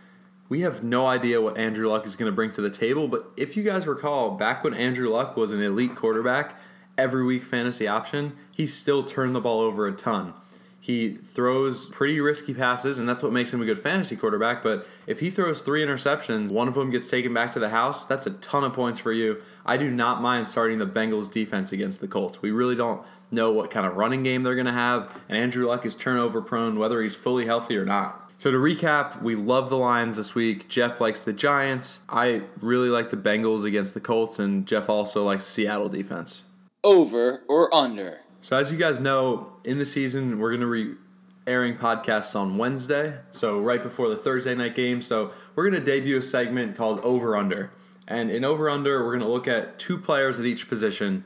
We 0.49 0.63
have 0.63 0.83
no 0.83 1.07
idea 1.07 1.41
what 1.41 1.57
Andrew 1.57 1.89
Luck 1.89 2.05
is 2.05 2.17
going 2.17 2.31
to 2.31 2.35
bring 2.35 2.51
to 2.53 2.61
the 2.61 2.71
table, 2.71 3.07
but 3.07 3.31
if 3.37 3.57
you 3.57 3.63
guys 3.63 3.87
recall, 3.87 4.33
back 4.33 4.65
when 4.65 4.75
Andrew 4.75 5.09
Luck 5.09 5.37
was 5.37 5.53
an 5.53 5.63
elite 5.63 5.95
quarterback, 5.95 6.59
every 7.01 7.25
week 7.25 7.43
fantasy 7.43 7.89
option, 7.89 8.35
he's 8.55 8.77
still 8.77 9.03
turned 9.03 9.35
the 9.35 9.41
ball 9.41 9.61
over 9.61 9.87
a 9.87 9.93
ton. 9.93 10.35
He 10.79 11.15
throws 11.15 11.87
pretty 11.87 12.21
risky 12.21 12.53
passes, 12.53 12.99
and 12.99 13.09
that's 13.09 13.23
what 13.23 13.33
makes 13.33 13.53
him 13.53 13.63
a 13.63 13.65
good 13.65 13.79
fantasy 13.79 14.17
quarterback. 14.17 14.63
But 14.63 14.87
if 15.07 15.21
he 15.21 15.31
throws 15.31 15.63
three 15.63 15.85
interceptions, 15.85 16.51
one 16.51 16.69
of 16.69 16.75
them 16.75 16.91
gets 16.91 17.09
taken 17.09 17.33
back 17.33 17.53
to 17.53 17.59
the 17.59 17.71
house, 17.71 18.05
that's 18.05 18.27
a 18.27 18.31
ton 18.31 18.65
of 18.65 18.75
points 18.75 19.01
for 19.01 19.13
you. 19.13 19.41
I 19.65 19.77
do 19.79 19.91
not 19.91 20.21
mind 20.21 20.49
starting 20.49 20.79
the 20.79 20.87
Bengals 20.87 21.31
defense 21.31 21.73
against 21.73 22.01
the 22.01 22.09
Colts. 22.09 22.43
We 22.43 22.51
really 22.51 22.77
don't 22.77 23.03
know 23.31 23.51
what 23.51 23.71
kind 23.71 23.87
of 23.87 23.97
running 23.97 24.23
game 24.23 24.43
they're 24.43 24.55
going 24.55 24.67
to 24.67 24.73
have, 24.73 25.11
and 25.29 25.39
Andrew 25.39 25.67
Luck 25.67 25.87
is 25.87 25.97
turnover 25.97 26.43
prone, 26.43 26.79
whether 26.79 27.01
he's 27.01 27.15
fully 27.15 27.47
healthy 27.47 27.77
or 27.77 27.85
not. 27.87 28.31
So 28.37 28.51
to 28.51 28.57
recap, 28.57 29.23
we 29.23 29.35
love 29.35 29.69
the 29.69 29.77
Lions 29.77 30.17
this 30.17 30.35
week. 30.35 30.69
Jeff 30.69 31.01
likes 31.01 31.25
the 31.25 31.33
Giants. 31.35 32.01
I 32.09 32.43
really 32.61 32.89
like 32.89 33.11
the 33.11 33.19
Bengals 33.19 33.65
against 33.65 33.95
the 33.95 34.01
Colts, 34.01 34.39
and 34.39 34.67
Jeff 34.67 34.89
also 34.89 35.25
likes 35.25 35.45
Seattle 35.45 35.91
defense 35.91 36.43
over 36.83 37.43
or 37.49 37.75
under. 37.75 38.21
So, 38.41 38.57
as 38.57 38.73
you 38.73 38.79
guys 38.79 39.01
know, 39.01 39.53
in 39.65 39.79
the 39.79 39.87
season, 39.87 40.39
we're 40.39 40.57
going 40.57 40.61
to 40.61 40.73
be 40.73 40.99
airing 41.47 41.77
podcasts 41.77 42.39
on 42.39 42.59
Wednesday, 42.59 43.19
so 43.31 43.59
right 43.59 43.83
before 43.83 44.09
the 44.09 44.17
Thursday 44.17 44.55
night 44.55 44.75
game. 44.75 45.03
So 45.03 45.33
we're 45.55 45.69
going 45.69 45.83
to 45.83 45.85
debut 45.85 46.19
a 46.19 46.23
segment 46.23 46.77
called 46.77 47.01
Over 47.01 47.37
Under. 47.37 47.73
And 48.07 48.31
in 48.31 48.45
Over 48.45 48.71
Under, 48.71 49.05
we're 49.05 49.17
going 49.17 49.27
to 49.27 49.33
look 49.33 49.49
at 49.49 49.79
two 49.79 49.99
players 49.99 50.39
at 50.39 50.47
each 50.47 50.69
position 50.69 51.25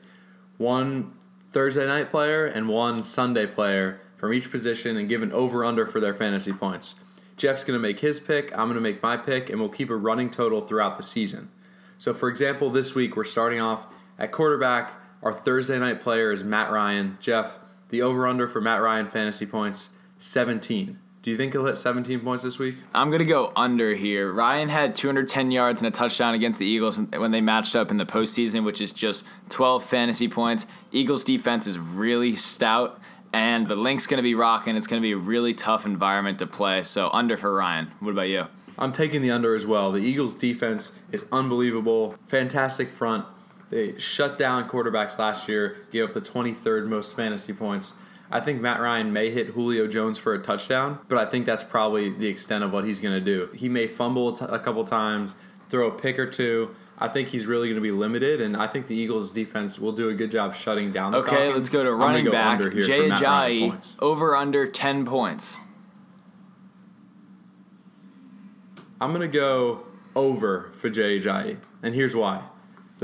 one 0.56 1.12
Thursday 1.52 1.86
night 1.86 2.10
player 2.10 2.46
and 2.46 2.68
one 2.68 3.02
Sunday 3.02 3.46
player 3.46 4.00
from 4.16 4.32
each 4.32 4.50
position 4.50 4.96
and 4.96 5.08
give 5.08 5.22
an 5.22 5.32
over 5.32 5.64
under 5.64 5.86
for 5.86 6.00
their 6.00 6.14
fantasy 6.14 6.52
points. 6.52 6.94
Jeff's 7.36 7.64
going 7.64 7.78
to 7.78 7.82
make 7.82 8.00
his 8.00 8.20
pick, 8.20 8.52
I'm 8.52 8.68
going 8.68 8.74
to 8.74 8.80
make 8.80 9.02
my 9.02 9.16
pick, 9.16 9.50
and 9.50 9.58
we'll 9.58 9.68
keep 9.68 9.90
a 9.90 9.96
running 9.96 10.30
total 10.30 10.60
throughout 10.60 10.96
the 10.96 11.02
season. 11.02 11.50
So, 11.98 12.14
for 12.14 12.28
example, 12.28 12.70
this 12.70 12.94
week 12.94 13.16
we're 13.16 13.24
starting 13.24 13.60
off 13.60 13.86
at 14.18 14.32
quarterback. 14.32 14.92
Our 15.24 15.32
Thursday 15.32 15.78
night 15.78 16.02
player 16.02 16.30
is 16.32 16.44
Matt 16.44 16.70
Ryan. 16.70 17.16
Jeff, 17.18 17.58
the 17.88 18.02
over 18.02 18.26
under 18.26 18.46
for 18.46 18.60
Matt 18.60 18.82
Ryan 18.82 19.08
fantasy 19.08 19.46
points 19.46 19.88
17. 20.18 20.98
Do 21.22 21.30
you 21.30 21.38
think 21.38 21.54
he'll 21.54 21.64
hit 21.64 21.78
17 21.78 22.20
points 22.20 22.44
this 22.44 22.58
week? 22.58 22.74
I'm 22.94 23.08
going 23.08 23.20
to 23.20 23.24
go 23.24 23.50
under 23.56 23.94
here. 23.94 24.30
Ryan 24.30 24.68
had 24.68 24.94
210 24.94 25.50
yards 25.50 25.80
and 25.80 25.88
a 25.88 25.90
touchdown 25.90 26.34
against 26.34 26.58
the 26.58 26.66
Eagles 26.66 27.00
when 27.00 27.30
they 27.30 27.40
matched 27.40 27.74
up 27.74 27.90
in 27.90 27.96
the 27.96 28.04
postseason, 28.04 28.66
which 28.66 28.82
is 28.82 28.92
just 28.92 29.24
12 29.48 29.82
fantasy 29.82 30.28
points. 30.28 30.66
Eagles 30.92 31.24
defense 31.24 31.66
is 31.66 31.78
really 31.78 32.36
stout, 32.36 33.00
and 33.32 33.66
the 33.66 33.76
Linc's 33.76 34.06
going 34.06 34.18
to 34.18 34.22
be 34.22 34.34
rocking. 34.34 34.76
It's 34.76 34.86
going 34.86 35.00
to 35.00 35.06
be 35.06 35.12
a 35.12 35.16
really 35.16 35.54
tough 35.54 35.86
environment 35.86 36.38
to 36.40 36.46
play. 36.46 36.82
So 36.82 37.08
under 37.14 37.38
for 37.38 37.54
Ryan. 37.54 37.92
What 38.00 38.10
about 38.10 38.28
you? 38.28 38.48
I'm 38.76 38.92
taking 38.92 39.22
the 39.22 39.30
under 39.30 39.54
as 39.54 39.66
well. 39.66 39.90
The 39.90 40.00
Eagles' 40.00 40.34
defense 40.34 40.92
is 41.12 41.24
unbelievable. 41.32 42.16
Fantastic 42.26 42.90
front. 42.90 43.24
They 43.70 43.98
shut 43.98 44.38
down 44.38 44.68
quarterbacks 44.68 45.18
last 45.18 45.48
year, 45.48 45.76
gave 45.90 46.04
up 46.04 46.12
the 46.12 46.20
23rd 46.20 46.86
most 46.86 47.14
fantasy 47.16 47.52
points. 47.52 47.94
I 48.30 48.40
think 48.40 48.60
Matt 48.60 48.80
Ryan 48.80 49.12
may 49.12 49.30
hit 49.30 49.48
Julio 49.48 49.86
Jones 49.86 50.18
for 50.18 50.34
a 50.34 50.38
touchdown, 50.42 50.98
but 51.08 51.18
I 51.18 51.26
think 51.26 51.46
that's 51.46 51.62
probably 51.62 52.10
the 52.10 52.26
extent 52.26 52.64
of 52.64 52.72
what 52.72 52.84
he's 52.84 53.00
going 53.00 53.14
to 53.14 53.24
do. 53.24 53.48
He 53.54 53.68
may 53.68 53.86
fumble 53.86 54.30
a, 54.34 54.36
t- 54.36 54.44
a 54.48 54.58
couple 54.58 54.84
times, 54.84 55.34
throw 55.68 55.88
a 55.88 55.90
pick 55.92 56.18
or 56.18 56.26
two. 56.26 56.74
I 56.98 57.08
think 57.08 57.28
he's 57.28 57.44
really 57.46 57.66
going 57.68 57.76
to 57.76 57.80
be 57.82 57.90
limited, 57.90 58.40
and 58.40 58.56
I 58.56 58.66
think 58.66 58.86
the 58.86 58.94
Eagles' 58.96 59.32
defense 59.32 59.78
will 59.78 59.92
do 59.92 60.08
a 60.08 60.14
good 60.14 60.30
job 60.30 60.54
shutting 60.54 60.92
down 60.92 61.12
the 61.12 61.18
Okay, 61.18 61.30
Falcons. 61.30 61.56
let's 61.56 61.68
go 61.68 61.82
to 61.84 61.90
I'm 61.90 61.98
gonna 61.98 62.06
running 62.06 62.24
go 62.26 62.32
back. 62.32 62.60
under 62.60 62.70
here 62.70 62.82
Jay 62.82 63.08
Matt 63.08 63.20
Ryan 63.20 63.52
Ajayi, 63.62 63.68
points. 63.70 63.96
over 64.00 64.36
under 64.36 64.66
10 64.66 65.04
points. 65.04 65.58
I'm 69.00 69.10
going 69.12 69.20
to 69.28 69.28
go 69.38 69.84
over 70.14 70.70
for 70.72 70.88
Jay 70.88 71.18
Ajayi, 71.20 71.58
and 71.82 71.94
here's 71.94 72.14
why. 72.14 72.42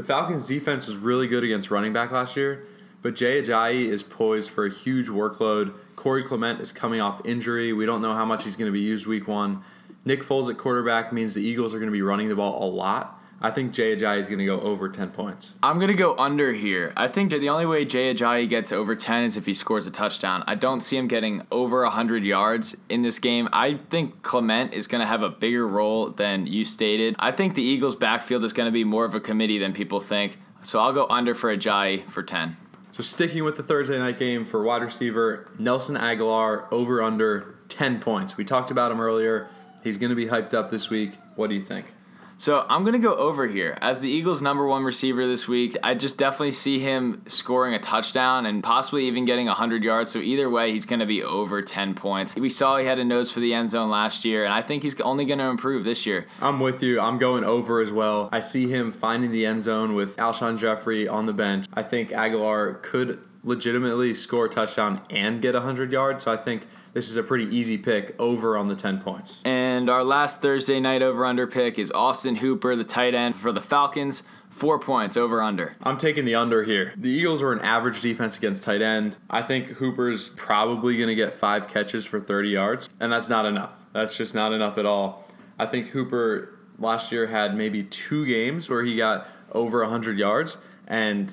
The 0.01 0.07
Falcons' 0.07 0.49
defense 0.49 0.87
was 0.87 0.97
really 0.97 1.27
good 1.27 1.45
against 1.45 1.71
running 1.71 1.93
back 1.93 2.11
last 2.11 2.35
year, 2.35 2.65
but 3.03 3.15
Jay 3.15 3.39
Ajayi 3.39 3.85
is 3.85 4.03
poised 4.03 4.49
for 4.49 4.65
a 4.65 4.71
huge 4.71 5.09
workload. 5.09 5.75
Corey 5.95 6.25
Clement 6.25 6.59
is 6.59 6.73
coming 6.73 7.03
off 7.03 7.21
injury. 7.27 7.75
We 7.75 7.85
don't 7.85 8.01
know 8.01 8.15
how 8.15 8.25
much 8.25 8.45
he's 8.45 8.57
going 8.57 8.69
to 8.69 8.73
be 8.73 8.81
used 8.81 9.07
week 9.07 9.29
one. 9.29 9.63
Nick 10.07 10.23
Foles 10.23 10.49
at 10.49 10.57
quarterback 10.57 11.13
means 11.13 11.35
the 11.35 11.43
Eagles 11.43 11.75
are 11.75 11.79
going 11.79 11.91
to 11.91 11.93
be 11.93 12.01
running 12.01 12.31
the 12.31 12.35
ball 12.35 12.67
a 12.67 12.69
lot. 12.73 13.20
I 13.43 13.51
think 13.51 13.73
Jay 13.73 13.97
Ajayi 13.97 14.19
is 14.19 14.27
going 14.27 14.39
to 14.39 14.45
go 14.45 14.61
over 14.61 14.91
10 14.91 15.13
points. 15.13 15.55
I'm 15.63 15.79
going 15.79 15.91
to 15.91 15.97
go 15.97 16.15
under 16.19 16.53
here. 16.53 16.93
I 16.95 17.09
think 17.09 17.31
the 17.31 17.49
only 17.49 17.65
way 17.65 17.87
Jay 17.87 18.13
Ajayi 18.13 18.47
gets 18.47 18.71
over 18.71 18.95
10 18.95 19.25
is 19.25 19.37
if 19.39 19.47
he 19.47 19.55
scores 19.55 19.87
a 19.87 19.91
touchdown. 19.91 20.45
I 20.47 20.57
don't 20.57 20.83
see 20.83 20.99
him 20.99 21.09
getting 21.09 21.47
over 21.51 21.83
100 21.85 22.23
yards 22.23 22.77
in 22.91 23.01
this 23.01 23.19
game. 23.19 23.49
I 23.51 23.81
think 23.89 24.21
Clement 24.21 24.75
is 24.75 24.87
going 24.87 25.01
to 25.01 25.07
have 25.07 25.23
a 25.23 25.31
bigger 25.31 25.67
role 25.67 26.11
than 26.11 26.47
you 26.47 26.67
stated. 26.67 27.17
I 27.19 27.33
think 27.33 27.55
the 27.55 27.63
Eagles' 27.63 27.97
backfield 27.97 28.45
is 28.45 28.53
going 28.53 28.67
to 28.67 28.73
be 28.73 28.85
more 28.85 29.07
of 29.07 29.15
a 29.15 29.21
committee 29.21 29.59
than 29.59 29.73
people 29.73 30.01
think. 30.01 30.39
So 30.63 30.79
I'll 30.79 30.93
go 30.93 31.07
under 31.09 31.35
for 31.35 31.57
Ajayi 31.57 32.11
for 32.11 32.23
10. 32.23 32.59
So 32.93 33.03
sticking 33.03 33.45
with 33.45 33.57
the 33.57 33.63
Thursday 33.63 33.99
night 33.99 34.19
game 34.19 34.45
for 34.45 34.63
wide 34.63 34.83
receiver, 34.83 35.49
Nelson 35.59 35.97
Agholor 35.97 36.71
over 36.71 37.01
under 37.01 37.55
10 37.71 38.01
points. 38.01 38.37
We 38.37 38.45
talked 38.45 38.71
about 38.71 38.93
him 38.93 39.01
earlier. 39.01 39.49
He's 39.83 39.97
going 39.97 40.11
to 40.11 40.17
be 40.17 40.27
hyped 40.27 40.53
up 40.53 40.71
this 40.71 40.91
week. 40.91 41.13
What 41.37 41.49
do 41.49 41.55
you 41.55 41.63
think? 41.63 41.95
So 42.41 42.65
I'm 42.71 42.85
going 42.85 42.95
to 42.95 42.99
go 42.99 43.15
over 43.17 43.47
here. 43.47 43.77
As 43.83 43.99
the 44.01 44.09
Eagles' 44.09 44.41
number 44.41 44.67
one 44.67 44.83
receiver 44.83 45.27
this 45.27 45.47
week, 45.47 45.77
I 45.83 45.93
just 45.93 46.17
definitely 46.17 46.53
see 46.53 46.79
him 46.79 47.21
scoring 47.27 47.75
a 47.75 47.79
touchdown 47.79 48.47
and 48.47 48.65
possibly 48.65 49.05
even 49.09 49.27
getting 49.27 49.45
100 49.45 49.85
yards. 49.85 50.11
So 50.11 50.21
either 50.21 50.49
way, 50.49 50.73
he's 50.73 50.87
going 50.87 51.01
to 51.01 51.07
be 51.07 51.23
over 51.23 51.61
10 51.61 51.95
points. 51.95 52.37
We 52.37 52.49
saw 52.49 52.79
he 52.79 52.87
had 52.87 52.99
a 52.99 53.05
nose 53.05 53.31
for 53.31 53.41
the 53.41 53.53
end 53.53 53.69
zone 53.69 53.91
last 53.91 54.25
year, 54.25 54.47
and 54.47 54.55
I 54.55 54.63
think 54.63 54.85
he's 54.85 54.99
only 55.03 55.27
going 55.27 55.39
to 55.39 55.45
improve 55.45 55.85
this 55.85 56.07
year. 56.07 56.29
I'm 56.41 56.61
with 56.61 56.83
you. 56.83 56.99
I'm 56.99 57.19
going 57.19 57.45
over 57.45 57.79
as 57.79 57.93
well. 57.93 58.31
I 58.33 58.41
see 58.41 58.69
him 58.69 58.91
finding 58.91 59.33
the 59.33 59.45
end 59.45 59.61
zone 59.61 59.95
with 59.95 60.17
Alshon 60.17 60.59
Jeffery 60.59 61.07
on 61.07 61.27
the 61.27 61.35
bench. 61.35 61.67
I 61.75 61.83
think 61.83 62.09
Agholor 62.09 62.81
could 62.83 63.23
legitimately 63.43 64.15
score 64.15 64.47
a 64.47 64.49
touchdown 64.49 65.03
and 65.11 65.41
get 65.41 65.55
100 65.55 65.93
yards. 65.93 66.25
So 66.25 66.33
I 66.33 66.37
think 66.37 66.67
this 66.93 67.09
is 67.09 67.17
a 67.17 67.23
pretty 67.23 67.45
easy 67.45 67.79
pick 67.79 68.15
over 68.19 68.57
on 68.57 68.69
the 68.69 68.77
10 68.77 69.01
points. 69.01 69.39
And 69.45 69.89
our 69.89 70.05
last 70.05 70.43
Thursday 70.43 70.81
night 70.81 71.03
over 71.03 71.25
under 71.25 71.47
pick 71.47 71.79
is 71.79 71.91
Austin 71.93 72.37
Hooper, 72.37 72.77
the 72.77 72.85
tight 72.85 73.15
end 73.15 73.35
for 73.35 73.53
the 73.53 73.61
Falcons. 73.61 74.23
Four 74.51 74.81
points 74.81 75.17
over 75.17 75.41
under. 75.41 75.77
I'm 75.81 75.97
taking 75.97 76.25
the 76.25 76.35
under 76.35 76.65
here. 76.65 76.93
The 76.97 77.09
Eagles 77.09 77.41
are 77.41 77.53
an 77.53 77.61
average 77.61 78.01
defense 78.01 78.37
against 78.37 78.65
tight 78.65 78.83
end. 78.83 79.17
I 79.31 79.43
think 79.43 79.69
Hooper's 79.69 80.31
probably 80.31 80.97
going 80.97 81.09
to 81.09 81.15
get 81.15 81.35
five 81.35 81.69
catches 81.69 82.05
for 82.05 82.19
30 82.19 82.49
yards, 82.49 82.91
and 82.99 83.13
that's 83.13 83.29
not 83.29 83.47
enough. 83.47 83.71
That's 83.93 84.17
just 84.17 84.35
not 84.35 84.53
enough 84.53 84.77
at 84.77 84.85
all. 84.85 85.29
I 85.57 85.67
think 85.67 85.89
Hooper 85.89 86.59
last 86.81 87.13
year 87.13 87.29
had 87.29 87.57
maybe 87.57 87.85
two 87.85 88.27
games 88.27 88.69
where 88.69 88.83
he 88.83 88.97
got 88.97 89.29
over 89.53 89.83
100 89.83 90.19
yards, 90.19 90.57
and 90.89 91.33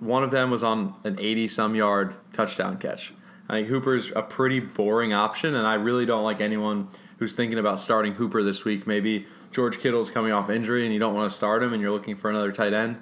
one 0.00 0.24
of 0.24 0.30
them 0.30 0.50
was 0.50 0.62
on 0.62 0.94
an 1.04 1.18
80 1.18 1.48
some 1.48 1.74
yard 1.74 2.14
touchdown 2.32 2.78
catch. 2.78 3.12
I 3.48 3.54
think 3.54 3.68
Hooper's 3.68 4.12
a 4.14 4.22
pretty 4.22 4.60
boring 4.60 5.12
option, 5.12 5.54
and 5.54 5.66
I 5.66 5.74
really 5.74 6.06
don't 6.06 6.24
like 6.24 6.40
anyone 6.40 6.88
who's 7.18 7.32
thinking 7.32 7.58
about 7.58 7.80
starting 7.80 8.14
Hooper 8.14 8.42
this 8.42 8.64
week. 8.64 8.86
Maybe 8.86 9.26
George 9.52 9.78
Kittle's 9.78 10.10
coming 10.10 10.32
off 10.32 10.48
injury 10.48 10.84
and 10.84 10.94
you 10.94 11.00
don't 11.00 11.14
want 11.14 11.28
to 11.28 11.34
start 11.34 11.62
him 11.62 11.72
and 11.72 11.82
you're 11.82 11.90
looking 11.90 12.16
for 12.16 12.30
another 12.30 12.52
tight 12.52 12.72
end. 12.72 13.00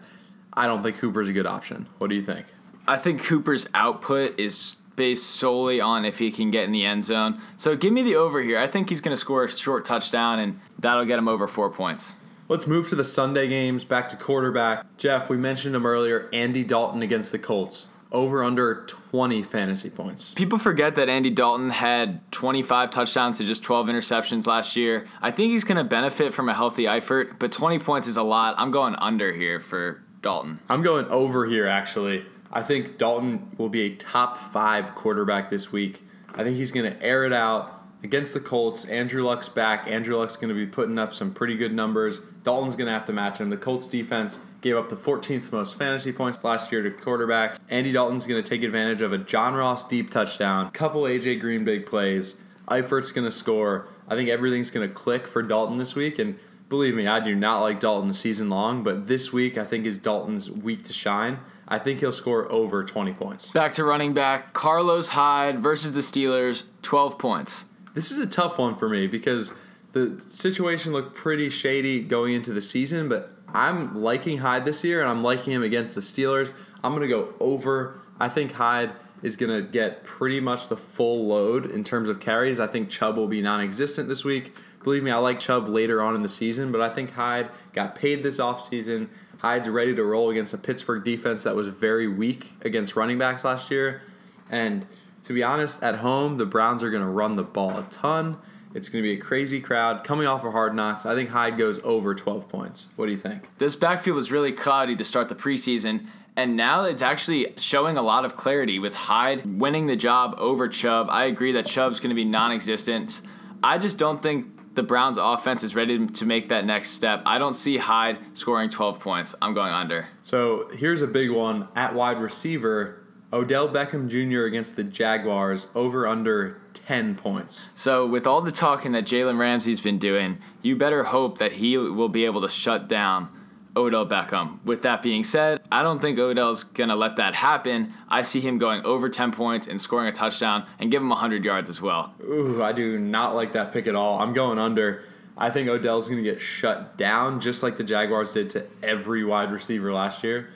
I 0.53 0.67
don't 0.67 0.83
think 0.83 0.97
Hooper's 0.97 1.29
a 1.29 1.33
good 1.33 1.47
option. 1.47 1.87
What 1.99 2.09
do 2.09 2.17
you 2.17 2.23
think? 2.23 2.47
I 2.87 2.97
think 2.97 3.21
Hooper's 3.23 3.67
output 3.75 4.39
is 4.41 4.77
based 4.97 5.27
solely 5.27 5.81
on 5.81 6.05
if 6.05 6.19
he 6.19 6.33
can 6.33 6.51
get 6.51 6.65
in 6.65 6.73
the 6.73 6.85
end 6.85 7.05
zone. 7.05 7.41
So 7.57 7.77
give 7.77 7.93
me 7.93 8.03
the 8.03 8.17
over 8.17 8.43
here. 8.43 8.59
I 8.59 8.67
think 8.67 8.89
he's 8.89 9.01
going 9.01 9.13
to 9.13 9.17
score 9.17 9.45
a 9.45 9.51
short 9.51 9.85
touchdown, 9.85 10.41
and 10.41 10.61
that'll 10.79 11.05
get 11.05 11.19
him 11.19 11.29
over 11.29 11.47
four 11.47 11.71
points. 11.71 12.17
Let's 12.51 12.67
move 12.67 12.89
to 12.89 12.95
the 12.95 13.05
Sunday 13.05 13.47
games, 13.47 13.85
back 13.85 14.09
to 14.09 14.17
quarterback. 14.17 14.87
Jeff, 14.97 15.29
we 15.29 15.37
mentioned 15.37 15.77
him 15.77 15.85
earlier, 15.85 16.31
Andy 16.33 16.65
Dalton 16.65 17.03
against 17.03 17.31
the 17.31 17.39
Colts. 17.39 17.89
Over 18.11 18.43
under 18.43 18.87
20 18.87 19.43
fantasy 19.43 19.91
points. 19.91 20.31
People 20.31 20.59
forget 20.59 20.95
that 20.95 21.11
Andy 21.11 21.29
Dalton 21.29 21.69
had 21.69 22.21
25 22.33 22.91
touchdowns 22.91 23.37
to 23.37 23.45
just 23.45 23.63
12 23.63 23.89
interceptions 23.89 24.47
last 24.47 24.77
year. 24.77 25.07
I 25.21 25.31
think 25.31 25.53
he's 25.53 25.63
going 25.63 25.77
to 25.77 25.85
benefit 25.85 26.33
from 26.33 26.49
a 26.49 26.55
healthy 26.55 26.85
Eifert, 26.85 27.39
but 27.39 27.53
20 27.53 27.81
points 27.81 28.09
is 28.09 28.17
a 28.17 28.23
lot. 28.23 28.55
I'm 28.57 28.71
going 28.71 28.95
under 28.95 29.35
here 29.35 29.61
for 29.61 30.03
Dalton. 30.23 30.61
I'm 30.71 30.83
going 30.83 31.05
over 31.09 31.45
here, 31.45 31.67
actually. 31.67 32.25
I 32.51 32.63
think 32.63 32.97
Dalton 32.97 33.55
will 33.59 33.69
be 33.69 33.83
a 33.83 33.95
top 33.95 34.39
five 34.39 34.95
quarterback 34.95 35.51
this 35.51 35.71
week. 35.71 36.03
I 36.35 36.45
think 36.45 36.57
he's 36.57 36.73
going 36.73 36.91
to 36.91 37.03
air 37.03 37.27
it 37.27 37.33
out 37.35 37.78
against 38.03 38.35
the 38.35 38.41
Colts. 38.41 38.85
Andrew 38.85 39.23
Luck's 39.25 39.49
back. 39.49 39.91
Andrew 39.91 40.17
Luck's 40.17 40.37
going 40.37 40.49
to 40.49 40.55
be 40.55 40.67
putting 40.67 40.99
up 40.99 41.13
some 41.13 41.33
pretty 41.33 41.57
good 41.57 41.75
numbers. 41.75 42.21
Dalton's 42.43 42.77
going 42.77 42.87
to 42.87 42.93
have 42.93 43.05
to 43.07 43.13
match 43.13 43.39
him. 43.39 43.51
The 43.51 43.57
Colts 43.57 43.89
defense 43.89 44.41
gave 44.61 44.77
up 44.77 44.89
the 44.89 44.97
14th 44.97 45.53
most 45.53 45.77
fantasy 45.77 46.13
points 46.13 46.43
last 46.43 46.73
year 46.73 46.83
to 46.83 46.91
quarterbacks. 46.91 47.59
Andy 47.69 47.93
Dalton's 47.93 48.27
going 48.27 48.43
to 48.43 48.49
take 48.49 48.63
advantage 48.63 49.01
of 49.01 49.13
a 49.13 49.19
John 49.19 49.55
Ross 49.55 49.87
deep 49.87 50.11
touchdown, 50.11 50.71
couple 50.71 51.03
AJ 51.03 51.41
Green 51.41 51.65
big 51.65 51.87
plays. 51.87 52.37
Eifert's 52.69 53.13
going 53.13 53.25
to 53.25 53.31
score. 53.31 53.89
I 54.09 54.15
think 54.15 54.29
everything's 54.29 54.71
going 54.71 54.89
to 54.89 54.95
click 54.95 55.27
for 55.27 55.43
Dalton 55.43 55.79
this 55.79 55.95
week. 55.95 56.19
And 56.19 56.39
believe 56.69 56.95
me, 56.95 57.07
I 57.07 57.21
do 57.21 57.35
not 57.35 57.61
like 57.61 57.81
Dalton 57.81 58.13
season 58.13 58.51
long, 58.51 58.83
but 58.83 59.09
this 59.09 59.33
week 59.33 59.57
I 59.57 59.65
think 59.65 59.87
is 59.87 59.99
Dalton's 59.99 60.51
week 60.51 60.85
to 60.85 60.93
shine. 60.93 61.39
I 61.67 61.79
think 61.79 62.01
he'll 62.01 62.13
score 62.13 62.51
over 62.51 62.83
20 62.83 63.13
points. 63.13 63.51
Back 63.53 63.75
to 63.75 63.85
running 63.85 64.15
back 64.15 64.55
Carlos 64.55 65.09
Hyde 65.09 65.61
versus 65.61 65.95
the 65.95 66.01
Steelers, 66.01 66.65
12 66.83 67.19
points. 67.19 67.67
This 67.95 68.11
is 68.11 68.21
a 68.21 68.27
tough 68.27 68.59
one 68.59 68.75
for 68.75 68.89
me 68.89 69.07
because 69.07 69.53
the 69.93 70.23
situation 70.29 70.93
looked 70.93 71.15
pretty 71.17 71.49
shady 71.49 72.03
going 72.03 72.35
into 72.35 72.53
the 72.53 72.61
season, 72.61 73.09
but 73.09 73.33
I'm 73.53 74.03
liking 74.03 74.39
Hyde 74.39 74.65
this 74.65 74.85
year 74.85 75.01
and 75.01 75.09
I'm 75.09 75.23
liking 75.23 75.53
him 75.53 75.63
against 75.63 75.95
the 75.95 76.01
Steelers. 76.01 76.53
I'm 76.85 76.95
going 76.95 77.03
to 77.03 77.09
go 77.09 77.35
over. 77.41 78.01
I 78.21 78.29
think 78.29 78.53
Hyde 78.53 78.93
is 79.23 79.37
going 79.37 79.51
to 79.51 79.69
get 79.69 80.05
pretty 80.05 80.41
much 80.41 80.69
the 80.69 80.77
full 80.77 81.27
load 81.27 81.71
in 81.71 81.83
terms 81.83 82.09
of 82.09 82.21
carries. 82.21 82.61
I 82.61 82.67
think 82.67 82.89
Chubb 82.89 83.17
will 83.17 83.27
be 83.27 83.41
non 83.41 83.61
existent 83.61 84.09
this 84.09 84.25
week. 84.25 84.55
Believe 84.85 85.03
me, 85.03 85.11
I 85.11 85.17
like 85.17 85.41
Chubb 85.41 85.69
later 85.69 86.01
on 86.01 86.15
in 86.15 86.23
the 86.23 86.29
season, 86.29 86.71
but 86.71 86.81
I 86.81 86.89
think 86.95 87.13
Hyde 87.13 87.51
got 87.73 87.95
paid 87.95 88.23
this 88.23 88.39
offseason. 88.39 89.09
Hyde's 89.39 89.69
ready 89.69 89.95
to 89.95 90.05
roll 90.05 90.31
against 90.31 90.55
a 90.55 90.59
Pittsburgh 90.59 91.05
defense 91.05 91.43
that 91.45 91.57
was 91.57 91.69
very 91.69 92.09
weak 92.09 92.53
against 92.63 92.97
running 92.97 93.19
backs 93.19 93.45
last 93.45 93.71
year. 93.71 94.03
And 94.51 94.87
to 95.25 95.33
be 95.33 95.43
honest, 95.43 95.83
at 95.83 95.97
home, 95.97 96.39
the 96.39 96.47
Browns 96.47 96.83
are 96.83 96.91
going 96.91 97.03
to 97.03 97.09
run 97.09 97.37
the 97.37 97.43
ball 97.43 97.79
a 97.79 97.83
ton. 97.91 98.39
It's 98.75 98.89
going 98.89 99.03
to 99.03 99.09
be 99.09 99.15
a 99.15 99.21
crazy 99.21 99.61
crowd 99.61 100.05
coming 100.05 100.27
off 100.27 100.45
of 100.45 100.53
hard 100.53 100.75
knocks. 100.75 101.07
I 101.07 101.15
think 101.15 101.31
Hyde 101.31 101.57
goes 101.57 101.81
over 101.83 102.15
12 102.15 102.49
points. 102.49 102.87
What 102.97 103.07
do 103.07 103.13
you 103.13 103.19
think? 103.19 103.49
This 103.59 103.75
backfield 103.75 104.17
was 104.17 104.31
really 104.31 104.53
cloudy 104.53 104.95
to 104.97 105.05
start 105.05 105.29
the 105.29 105.35
preseason, 105.35 106.07
And 106.37 106.57
now 106.57 106.85
it's 106.85 107.03
actually 107.03 107.55
showing 107.57 107.97
a 107.97 108.03
lot 108.03 108.25
of 108.25 108.37
clarity 108.37 108.79
with 108.79 108.95
Hyde 108.95 109.59
winning 109.59 109.87
the 109.87 109.97
job 109.97 110.35
over 110.39 110.69
Chubb. 110.69 111.09
I 111.11 111.25
agree 111.25 111.51
that 111.53 111.67
Chubb's 111.67 111.99
going 111.99 112.11
to 112.11 112.15
be 112.15 112.25
non 112.25 112.53
existent. 112.53 113.23
I 113.65 113.79
just 113.79 113.99
don't 113.99 114.23
think 114.23 114.75
the 114.77 114.85
Browns' 114.85 115.19
offense 115.19 115.65
is 115.65 115.75
ready 115.75 116.07
to 116.07 116.25
make 116.25 116.51
that 116.51 116.65
next 116.65 116.91
step. 116.91 117.23
I 117.27 117.39
don't 117.39 117.55
see 117.55 117.79
Hyde 117.79 118.19
scoring 118.35 118.69
12 118.71 119.01
points. 119.01 119.35
I'm 119.43 119.53
going 119.53 119.73
under. 119.73 120.07
So 120.23 120.69
here's 120.73 121.03
a 121.03 121.09
big 121.09 121.33
one 121.33 121.67
at 121.75 121.95
wide 121.95 122.19
receiver 122.19 122.98
Odell 123.33 123.69
Beckham 123.69 124.09
Jr. 124.09 124.45
against 124.45 124.77
the 124.77 124.85
Jaguars 124.85 125.67
over 125.75 126.07
under 126.07 126.61
10 126.73 127.15
points. 127.15 127.69
So, 127.75 128.07
with 128.07 128.27
all 128.27 128.41
the 128.41 128.53
talking 128.53 128.93
that 128.93 129.05
Jalen 129.05 129.39
Ramsey's 129.39 129.83
been 129.83 129.99
doing, 129.99 130.39
you 130.63 130.77
better 130.77 131.05
hope 131.05 131.37
that 131.39 131.53
he 131.53 131.77
will 131.77 132.09
be 132.09 132.25
able 132.25 132.41
to 132.41 132.49
shut 132.49 132.89
down 132.89 133.29
Odell 133.77 134.07
Beckham. 134.07 134.65
With 134.65 134.81
that 134.83 135.03
being 135.03 135.25
said, 135.25 135.61
I 135.71 135.83
don't 135.83 136.01
think 136.01 136.19
Odell's 136.19 136.65
going 136.65 136.89
to 136.89 136.97
let 136.97 137.17
that 137.17 137.35
happen. 137.35 137.93
I 138.09 138.23
see 138.23 138.41
him 138.41 138.57
going 138.57 138.83
over 138.85 139.11
10 139.11 139.33
points 139.33 139.67
and 139.67 139.79
scoring 139.79 140.09
a 140.09 140.13
touchdown 140.13 140.67
and 140.79 140.91
give 140.91 141.03
him 141.03 141.11
100 141.11 141.45
yards 141.45 141.69
as 141.69 141.83
well. 141.83 142.15
Ooh, 142.23 142.63
I 142.63 142.73
do 142.73 142.99
not 142.99 143.35
like 143.35 143.53
that 143.53 143.73
pick 143.73 143.87
at 143.87 143.95
all. 143.95 144.21
I'm 144.21 144.33
going 144.33 144.59
under. 144.59 145.03
I 145.37 145.51
think 145.51 145.69
Odell's 145.69 146.09
going 146.09 146.25
to 146.25 146.29
get 146.29 146.41
shut 146.41 146.97
down 146.97 147.41
just 147.41 147.63
like 147.63 147.77
the 147.77 147.85
Jaguars 147.85 148.33
did 148.33 148.49
to 148.51 148.67
every 148.83 149.23
wide 149.23 149.53
receiver 149.53 149.93
last 149.93 150.25
year. 150.25 150.49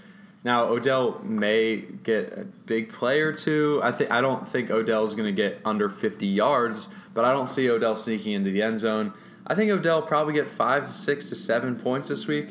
Now 0.45 0.65
Odell 0.65 1.21
may 1.23 1.77
get 1.77 2.33
a 2.33 2.45
big 2.45 2.93
play 2.93 3.21
or 3.21 3.33
two. 3.33 3.81
I 3.83 3.93
think 3.93 4.11
I 4.11 4.21
don't 4.21 4.47
think 4.49 4.71
Odell's 4.71 5.15
going 5.15 5.29
to 5.29 5.33
get 5.33 5.61
under 5.65 5.89
50 5.89 6.27
yards, 6.27 6.89
but 7.15 7.25
I 7.25 7.31
don't 7.31 7.49
see 7.49 7.71
Odell 7.71 7.95
sneaking 7.95 8.33
into 8.33 8.51
the 8.51 8.63
end 8.63 8.81
zone. 8.81 9.13
I 9.47 9.55
think 9.55 9.71
Odell 9.71 10.03
probably 10.03 10.35
get 10.35 10.47
five 10.47 10.85
to 10.85 10.91
six 10.91 11.29
to 11.29 11.37
seven 11.37 11.77
points 11.77 12.09
this 12.09 12.27
week. 12.27 12.49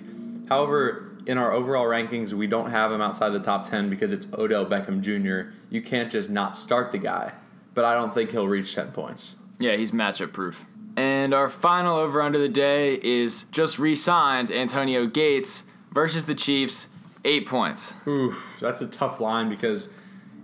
However, 0.49 1.11
in 1.25 1.37
our 1.37 1.51
overall 1.51 1.85
rankings, 1.85 2.33
we 2.33 2.47
don't 2.47 2.71
have 2.71 2.91
him 2.91 3.01
outside 3.01 3.29
the 3.29 3.39
top 3.39 3.69
10 3.69 3.89
because 3.89 4.11
it's 4.11 4.27
Odell 4.33 4.65
Beckham 4.65 5.01
Jr. 5.01 5.53
You 5.69 5.81
can't 5.81 6.11
just 6.11 6.29
not 6.29 6.55
start 6.57 6.91
the 6.91 6.97
guy, 6.97 7.33
but 7.73 7.85
I 7.85 7.93
don't 7.93 8.13
think 8.13 8.31
he'll 8.31 8.47
reach 8.47 8.73
10 8.75 8.91
points. 8.91 9.35
Yeah, 9.59 9.75
he's 9.75 9.91
matchup 9.91 10.33
proof. 10.33 10.65
And 10.97 11.33
our 11.33 11.49
final 11.49 11.97
over 11.97 12.21
under 12.21 12.37
the 12.39 12.49
day 12.49 12.99
is 13.01 13.45
just 13.45 13.79
re 13.79 13.95
signed 13.95 14.51
Antonio 14.51 15.05
Gates 15.05 15.63
versus 15.91 16.25
the 16.25 16.35
Chiefs, 16.35 16.89
eight 17.23 17.47
points. 17.47 17.93
Oof, 18.07 18.57
that's 18.61 18.81
a 18.81 18.87
tough 18.87 19.19
line 19.19 19.49
because 19.49 19.89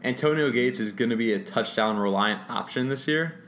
Antonio 0.04 0.50
Gates 0.52 0.80
is 0.80 0.92
going 0.92 1.10
to 1.10 1.16
be 1.16 1.34
a 1.34 1.40
touchdown 1.40 1.98
reliant 1.98 2.50
option 2.50 2.90
this 2.90 3.08
year, 3.08 3.44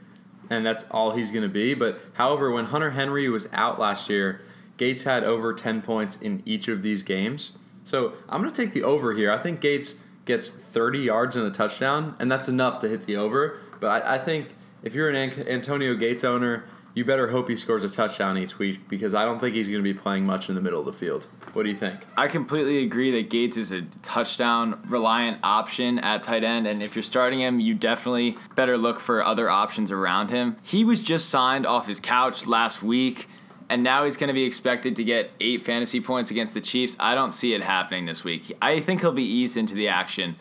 and 0.48 0.64
that's 0.64 0.84
all 0.90 1.12
he's 1.12 1.30
going 1.30 1.42
to 1.42 1.48
be. 1.48 1.74
But 1.74 2.00
however, 2.14 2.50
when 2.50 2.66
Hunter 2.66 2.90
Henry 2.90 3.28
was 3.28 3.48
out 3.52 3.78
last 3.78 4.10
year, 4.10 4.40
Gates 4.76 5.04
had 5.04 5.24
over 5.24 5.52
10 5.52 5.82
points 5.82 6.16
in 6.16 6.42
each 6.44 6.66
of 6.68 6.82
these 6.82 7.02
games. 7.02 7.52
So 7.84 8.14
I'm 8.28 8.40
going 8.40 8.52
to 8.52 8.64
take 8.64 8.72
the 8.72 8.82
over 8.82 9.14
here. 9.14 9.30
I 9.30 9.38
think 9.38 9.60
Gates 9.60 9.96
gets 10.24 10.48
30 10.48 11.00
yards 11.00 11.36
and 11.36 11.46
a 11.46 11.50
touchdown, 11.50 12.16
and 12.18 12.30
that's 12.30 12.48
enough 12.48 12.78
to 12.80 12.88
hit 12.88 13.04
the 13.04 13.16
over. 13.16 13.58
But 13.80 14.06
I, 14.06 14.14
I 14.14 14.18
think 14.18 14.48
if 14.82 14.94
you're 14.94 15.08
an 15.08 15.16
Antonio 15.16 15.94
Gates 15.94 16.24
owner, 16.24 16.64
you 16.94 17.04
better 17.04 17.28
hope 17.28 17.48
he 17.48 17.56
scores 17.56 17.84
a 17.84 17.88
touchdown 17.88 18.36
each 18.36 18.58
week 18.58 18.88
because 18.88 19.14
I 19.14 19.24
don't 19.24 19.38
think 19.38 19.54
he's 19.54 19.68
going 19.68 19.82
to 19.82 19.94
be 19.94 19.98
playing 19.98 20.26
much 20.26 20.48
in 20.48 20.54
the 20.54 20.60
middle 20.60 20.80
of 20.80 20.86
the 20.86 20.92
field. 20.92 21.28
What 21.52 21.64
do 21.64 21.68
you 21.68 21.76
think? 21.76 22.06
I 22.16 22.28
completely 22.28 22.82
agree 22.84 23.10
that 23.12 23.30
Gates 23.30 23.56
is 23.56 23.72
a 23.72 23.82
touchdown 24.02 24.80
reliant 24.86 25.38
option 25.42 25.98
at 25.98 26.22
tight 26.22 26.44
end, 26.44 26.66
and 26.66 26.82
if 26.82 26.94
you're 26.94 27.02
starting 27.02 27.40
him, 27.40 27.60
you 27.60 27.74
definitely 27.74 28.36
better 28.54 28.76
look 28.76 29.00
for 29.00 29.24
other 29.24 29.48
options 29.50 29.90
around 29.90 30.30
him. 30.30 30.56
He 30.62 30.84
was 30.84 31.02
just 31.02 31.28
signed 31.28 31.66
off 31.66 31.86
his 31.86 32.00
couch 32.00 32.46
last 32.46 32.82
week, 32.82 33.28
and 33.68 33.82
now 33.82 34.04
he's 34.04 34.16
going 34.16 34.28
to 34.28 34.34
be 34.34 34.44
expected 34.44 34.96
to 34.96 35.04
get 35.04 35.30
eight 35.40 35.62
fantasy 35.62 36.00
points 36.00 36.30
against 36.30 36.54
the 36.54 36.60
Chiefs. 36.60 36.96
I 36.98 37.14
don't 37.14 37.32
see 37.32 37.54
it 37.54 37.62
happening 37.62 38.06
this 38.06 38.24
week. 38.24 38.52
I 38.60 38.80
think 38.80 39.00
he'll 39.00 39.12
be 39.12 39.24
eased 39.24 39.56
into 39.56 39.74
the 39.74 39.88
action 39.88 40.36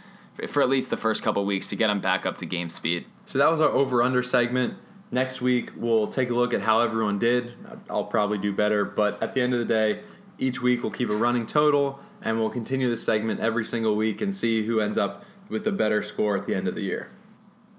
for 0.47 0.61
at 0.61 0.69
least 0.69 0.89
the 0.89 0.97
first 0.97 1.21
couple 1.21 1.45
weeks 1.45 1.67
to 1.67 1.75
get 1.75 1.89
him 1.89 1.99
back 1.99 2.25
up 2.25 2.37
to 2.37 2.45
game 2.45 2.69
speed. 2.69 3.05
So 3.25 3.37
that 3.39 3.51
was 3.51 3.61
our 3.61 3.69
over 3.69 4.01
under 4.01 4.23
segment. 4.23 4.75
Next 5.11 5.41
week, 5.41 5.71
we'll 5.75 6.07
take 6.07 6.29
a 6.29 6.33
look 6.33 6.53
at 6.53 6.61
how 6.61 6.81
everyone 6.81 7.17
did. 7.17 7.53
I'll 7.89 8.03
probably 8.03 8.37
do 8.37 8.53
better, 8.53 8.85
but 8.85 9.21
at 9.23 9.33
the 9.33 9.41
end 9.41 9.53
of 9.53 9.59
the 9.59 9.65
day, 9.65 10.01
each 10.37 10.61
week 10.61 10.83
we'll 10.83 10.91
keep 10.91 11.09
a 11.09 11.15
running 11.15 11.45
total 11.45 11.99
and 12.21 12.37
we'll 12.37 12.51
continue 12.51 12.89
this 12.89 13.03
segment 13.03 13.39
every 13.39 13.65
single 13.65 13.95
week 13.95 14.21
and 14.21 14.33
see 14.33 14.65
who 14.65 14.79
ends 14.79 14.97
up 14.97 15.23
with 15.49 15.63
the 15.63 15.71
better 15.71 16.03
score 16.03 16.35
at 16.35 16.45
the 16.45 16.53
end 16.53 16.67
of 16.67 16.75
the 16.75 16.81
year. 16.81 17.09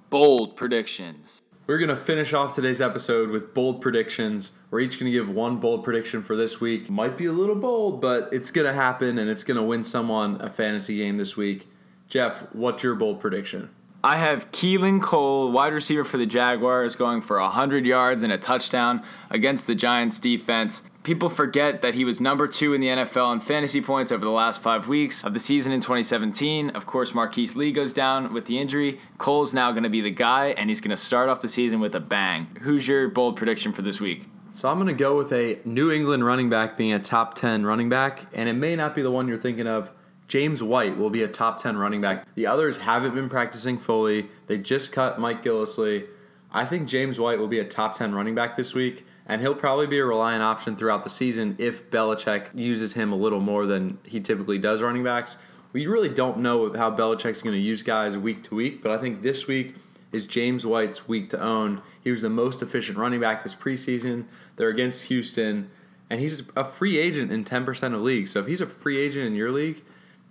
Bold 0.08 0.56
predictions. 0.56 1.42
We're 1.68 1.78
going 1.78 1.90
to 1.90 1.96
finish 1.96 2.32
off 2.32 2.56
today's 2.56 2.80
episode 2.80 3.30
with 3.30 3.54
bold 3.54 3.80
predictions. 3.80 4.50
We're 4.72 4.80
each 4.80 4.98
going 4.98 5.12
to 5.12 5.16
give 5.16 5.30
one 5.30 5.58
bold 5.58 5.84
prediction 5.84 6.22
for 6.22 6.34
this 6.34 6.60
week. 6.60 6.90
Might 6.90 7.16
be 7.16 7.26
a 7.26 7.32
little 7.32 7.54
bold, 7.54 8.00
but 8.00 8.28
it's 8.32 8.50
going 8.50 8.66
to 8.66 8.72
happen 8.72 9.18
and 9.18 9.30
it's 9.30 9.44
going 9.44 9.56
to 9.56 9.62
win 9.62 9.84
someone 9.84 10.40
a 10.40 10.50
fantasy 10.50 10.96
game 10.96 11.16
this 11.16 11.36
week. 11.36 11.68
Jeff, 12.08 12.52
what's 12.52 12.82
your 12.82 12.96
bold 12.96 13.20
prediction? 13.20 13.70
I 14.02 14.16
have 14.16 14.50
Keelan 14.50 15.02
Cole, 15.02 15.52
wide 15.52 15.74
receiver 15.74 16.04
for 16.04 16.16
the 16.16 16.24
Jaguars, 16.24 16.96
going 16.96 17.20
for 17.20 17.38
100 17.38 17.84
yards 17.84 18.22
and 18.22 18.32
a 18.32 18.38
touchdown 18.38 19.02
against 19.28 19.66
the 19.66 19.74
Giants 19.74 20.18
defense. 20.18 20.80
People 21.02 21.28
forget 21.28 21.82
that 21.82 21.92
he 21.92 22.06
was 22.06 22.18
number 22.18 22.48
two 22.48 22.72
in 22.72 22.80
the 22.80 22.86
NFL 22.86 23.30
in 23.34 23.40
fantasy 23.40 23.82
points 23.82 24.10
over 24.10 24.24
the 24.24 24.30
last 24.30 24.62
five 24.62 24.88
weeks 24.88 25.22
of 25.22 25.34
the 25.34 25.40
season 25.40 25.70
in 25.70 25.80
2017. 25.80 26.70
Of 26.70 26.86
course, 26.86 27.12
Marquise 27.12 27.56
Lee 27.56 27.72
goes 27.72 27.92
down 27.92 28.32
with 28.32 28.46
the 28.46 28.58
injury. 28.58 28.98
Cole's 29.18 29.52
now 29.52 29.70
going 29.70 29.82
to 29.82 29.90
be 29.90 30.00
the 30.00 30.10
guy, 30.10 30.48
and 30.56 30.70
he's 30.70 30.80
going 30.80 30.90
to 30.90 30.96
start 30.96 31.28
off 31.28 31.42
the 31.42 31.48
season 31.48 31.78
with 31.78 31.94
a 31.94 32.00
bang. 32.00 32.56
Who's 32.62 32.88
your 32.88 33.06
bold 33.08 33.36
prediction 33.36 33.74
for 33.74 33.82
this 33.82 34.00
week? 34.00 34.28
So 34.52 34.70
I'm 34.70 34.78
going 34.78 34.88
to 34.88 34.94
go 34.94 35.14
with 35.14 35.30
a 35.30 35.60
New 35.66 35.90
England 35.90 36.24
running 36.24 36.48
back 36.48 36.78
being 36.78 36.92
a 36.94 36.98
top 36.98 37.34
10 37.34 37.66
running 37.66 37.90
back, 37.90 38.26
and 38.32 38.48
it 38.48 38.54
may 38.54 38.76
not 38.76 38.94
be 38.94 39.02
the 39.02 39.10
one 39.10 39.28
you're 39.28 39.36
thinking 39.36 39.66
of. 39.66 39.90
James 40.30 40.62
White 40.62 40.96
will 40.96 41.10
be 41.10 41.24
a 41.24 41.28
top 41.28 41.60
10 41.60 41.76
running 41.76 42.00
back. 42.00 42.24
The 42.36 42.46
others 42.46 42.78
haven't 42.78 43.16
been 43.16 43.28
practicing 43.28 43.78
fully. 43.78 44.28
They 44.46 44.58
just 44.58 44.92
cut 44.92 45.18
Mike 45.18 45.42
Gillislee. 45.42 46.06
I 46.52 46.64
think 46.64 46.86
James 46.86 47.18
White 47.18 47.40
will 47.40 47.48
be 47.48 47.58
a 47.58 47.64
top 47.64 47.96
10 47.96 48.14
running 48.14 48.36
back 48.36 48.56
this 48.56 48.72
week, 48.72 49.04
and 49.26 49.40
he'll 49.40 49.56
probably 49.56 49.88
be 49.88 49.98
a 49.98 50.04
reliant 50.04 50.44
option 50.44 50.76
throughout 50.76 51.02
the 51.02 51.10
season 51.10 51.56
if 51.58 51.90
Belichick 51.90 52.46
uses 52.54 52.92
him 52.92 53.12
a 53.12 53.16
little 53.16 53.40
more 53.40 53.66
than 53.66 53.98
he 54.06 54.20
typically 54.20 54.56
does 54.56 54.80
running 54.80 55.02
backs. 55.02 55.36
We 55.72 55.88
really 55.88 56.08
don't 56.08 56.38
know 56.38 56.72
how 56.74 56.92
Belichick's 56.92 57.42
going 57.42 57.56
to 57.56 57.60
use 57.60 57.82
guys 57.82 58.16
week 58.16 58.44
to 58.44 58.54
week, 58.54 58.84
but 58.84 58.92
I 58.92 58.98
think 58.98 59.22
this 59.22 59.48
week 59.48 59.74
is 60.12 60.28
James 60.28 60.64
White's 60.64 61.08
week 61.08 61.28
to 61.30 61.42
own. 61.42 61.82
He 62.00 62.12
was 62.12 62.22
the 62.22 62.30
most 62.30 62.62
efficient 62.62 62.98
running 62.98 63.18
back 63.18 63.42
this 63.42 63.56
preseason. 63.56 64.26
They're 64.54 64.68
against 64.68 65.06
Houston, 65.06 65.72
and 66.08 66.20
he's 66.20 66.44
a 66.54 66.62
free 66.62 66.98
agent 66.98 67.32
in 67.32 67.44
10% 67.44 67.94
of 67.94 68.00
leagues. 68.00 68.30
So 68.30 68.38
if 68.38 68.46
he's 68.46 68.60
a 68.60 68.68
free 68.68 68.96
agent 68.96 69.26
in 69.26 69.34
your 69.34 69.50
league, 69.50 69.82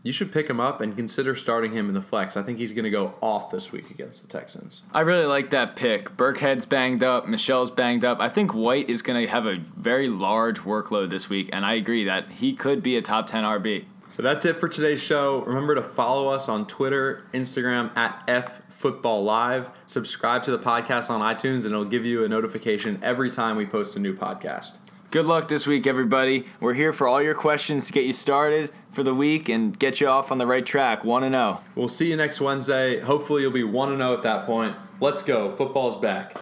you 0.01 0.11
should 0.11 0.31
pick 0.31 0.49
him 0.49 0.59
up 0.59 0.79
and 0.81 0.95
consider 0.95 1.35
starting 1.35 1.73
him 1.73 1.89
in 1.89 1.93
the 1.93 2.01
flex. 2.01 2.37
I 2.37 2.43
think 2.43 2.59
he's 2.59 2.71
going 2.71 2.85
to 2.85 2.89
go 2.89 3.15
off 3.21 3.51
this 3.51 3.71
week 3.71 3.89
against 3.91 4.21
the 4.21 4.27
Texans. 4.27 4.81
I 4.93 5.01
really 5.01 5.25
like 5.25 5.49
that 5.49 5.75
pick. 5.75 6.15
Burkhead's 6.15 6.65
banged 6.65 7.03
up, 7.03 7.27
Michel's 7.27 7.71
banged 7.71 8.05
up. 8.05 8.19
I 8.19 8.29
think 8.29 8.53
White 8.53 8.89
is 8.89 9.01
going 9.01 9.21
to 9.21 9.29
have 9.29 9.45
a 9.45 9.57
very 9.77 10.07
large 10.07 10.59
workload 10.59 11.09
this 11.09 11.29
week, 11.29 11.49
and 11.51 11.65
I 11.65 11.73
agree 11.73 12.05
that 12.05 12.31
he 12.31 12.53
could 12.53 12.81
be 12.81 12.95
a 12.95 13.01
top 13.01 13.27
10 13.27 13.43
RB. 13.43 13.85
So 14.09 14.23
that's 14.23 14.43
it 14.43 14.59
for 14.59 14.67
today's 14.67 15.01
show. 15.01 15.43
Remember 15.43 15.75
to 15.75 15.83
follow 15.83 16.29
us 16.29 16.49
on 16.49 16.65
Twitter, 16.65 17.23
Instagram 17.31 17.95
at 17.95 18.23
F 18.27 18.61
Football 18.67 19.23
Live. 19.23 19.69
Subscribe 19.85 20.43
to 20.45 20.51
the 20.51 20.57
podcast 20.57 21.09
on 21.09 21.21
iTunes, 21.21 21.57
and 21.57 21.65
it'll 21.65 21.85
give 21.85 22.05
you 22.05 22.23
a 22.23 22.27
notification 22.27 22.99
every 23.03 23.29
time 23.29 23.55
we 23.55 23.65
post 23.65 23.95
a 23.95 23.99
new 23.99 24.15
podcast. 24.15 24.77
Good 25.11 25.25
luck 25.25 25.47
this 25.47 25.65
week, 25.65 25.87
everybody. 25.87 26.45
We're 26.59 26.75
here 26.75 26.93
for 26.93 27.07
all 27.07 27.19
your 27.19 27.33
questions 27.33 27.87
to 27.87 27.93
get 27.93 28.05
you 28.05 28.13
started 28.13 28.71
for 28.91 29.01
the 29.01 29.15
week 29.15 29.49
and 29.49 29.77
get 29.77 29.99
you 29.99 30.07
off 30.07 30.31
on 30.31 30.37
the 30.37 30.45
right 30.45 30.63
track, 30.63 31.03
1 31.03 31.23
0. 31.23 31.61
We'll 31.73 31.87
see 31.87 32.11
you 32.11 32.15
next 32.15 32.39
Wednesday. 32.39 32.99
Hopefully, 32.99 33.41
you'll 33.41 33.51
be 33.51 33.63
1 33.63 33.97
0 33.97 34.13
at 34.13 34.21
that 34.21 34.45
point. 34.45 34.75
Let's 35.01 35.23
go. 35.23 35.49
Football's 35.49 35.99
back. 35.99 36.35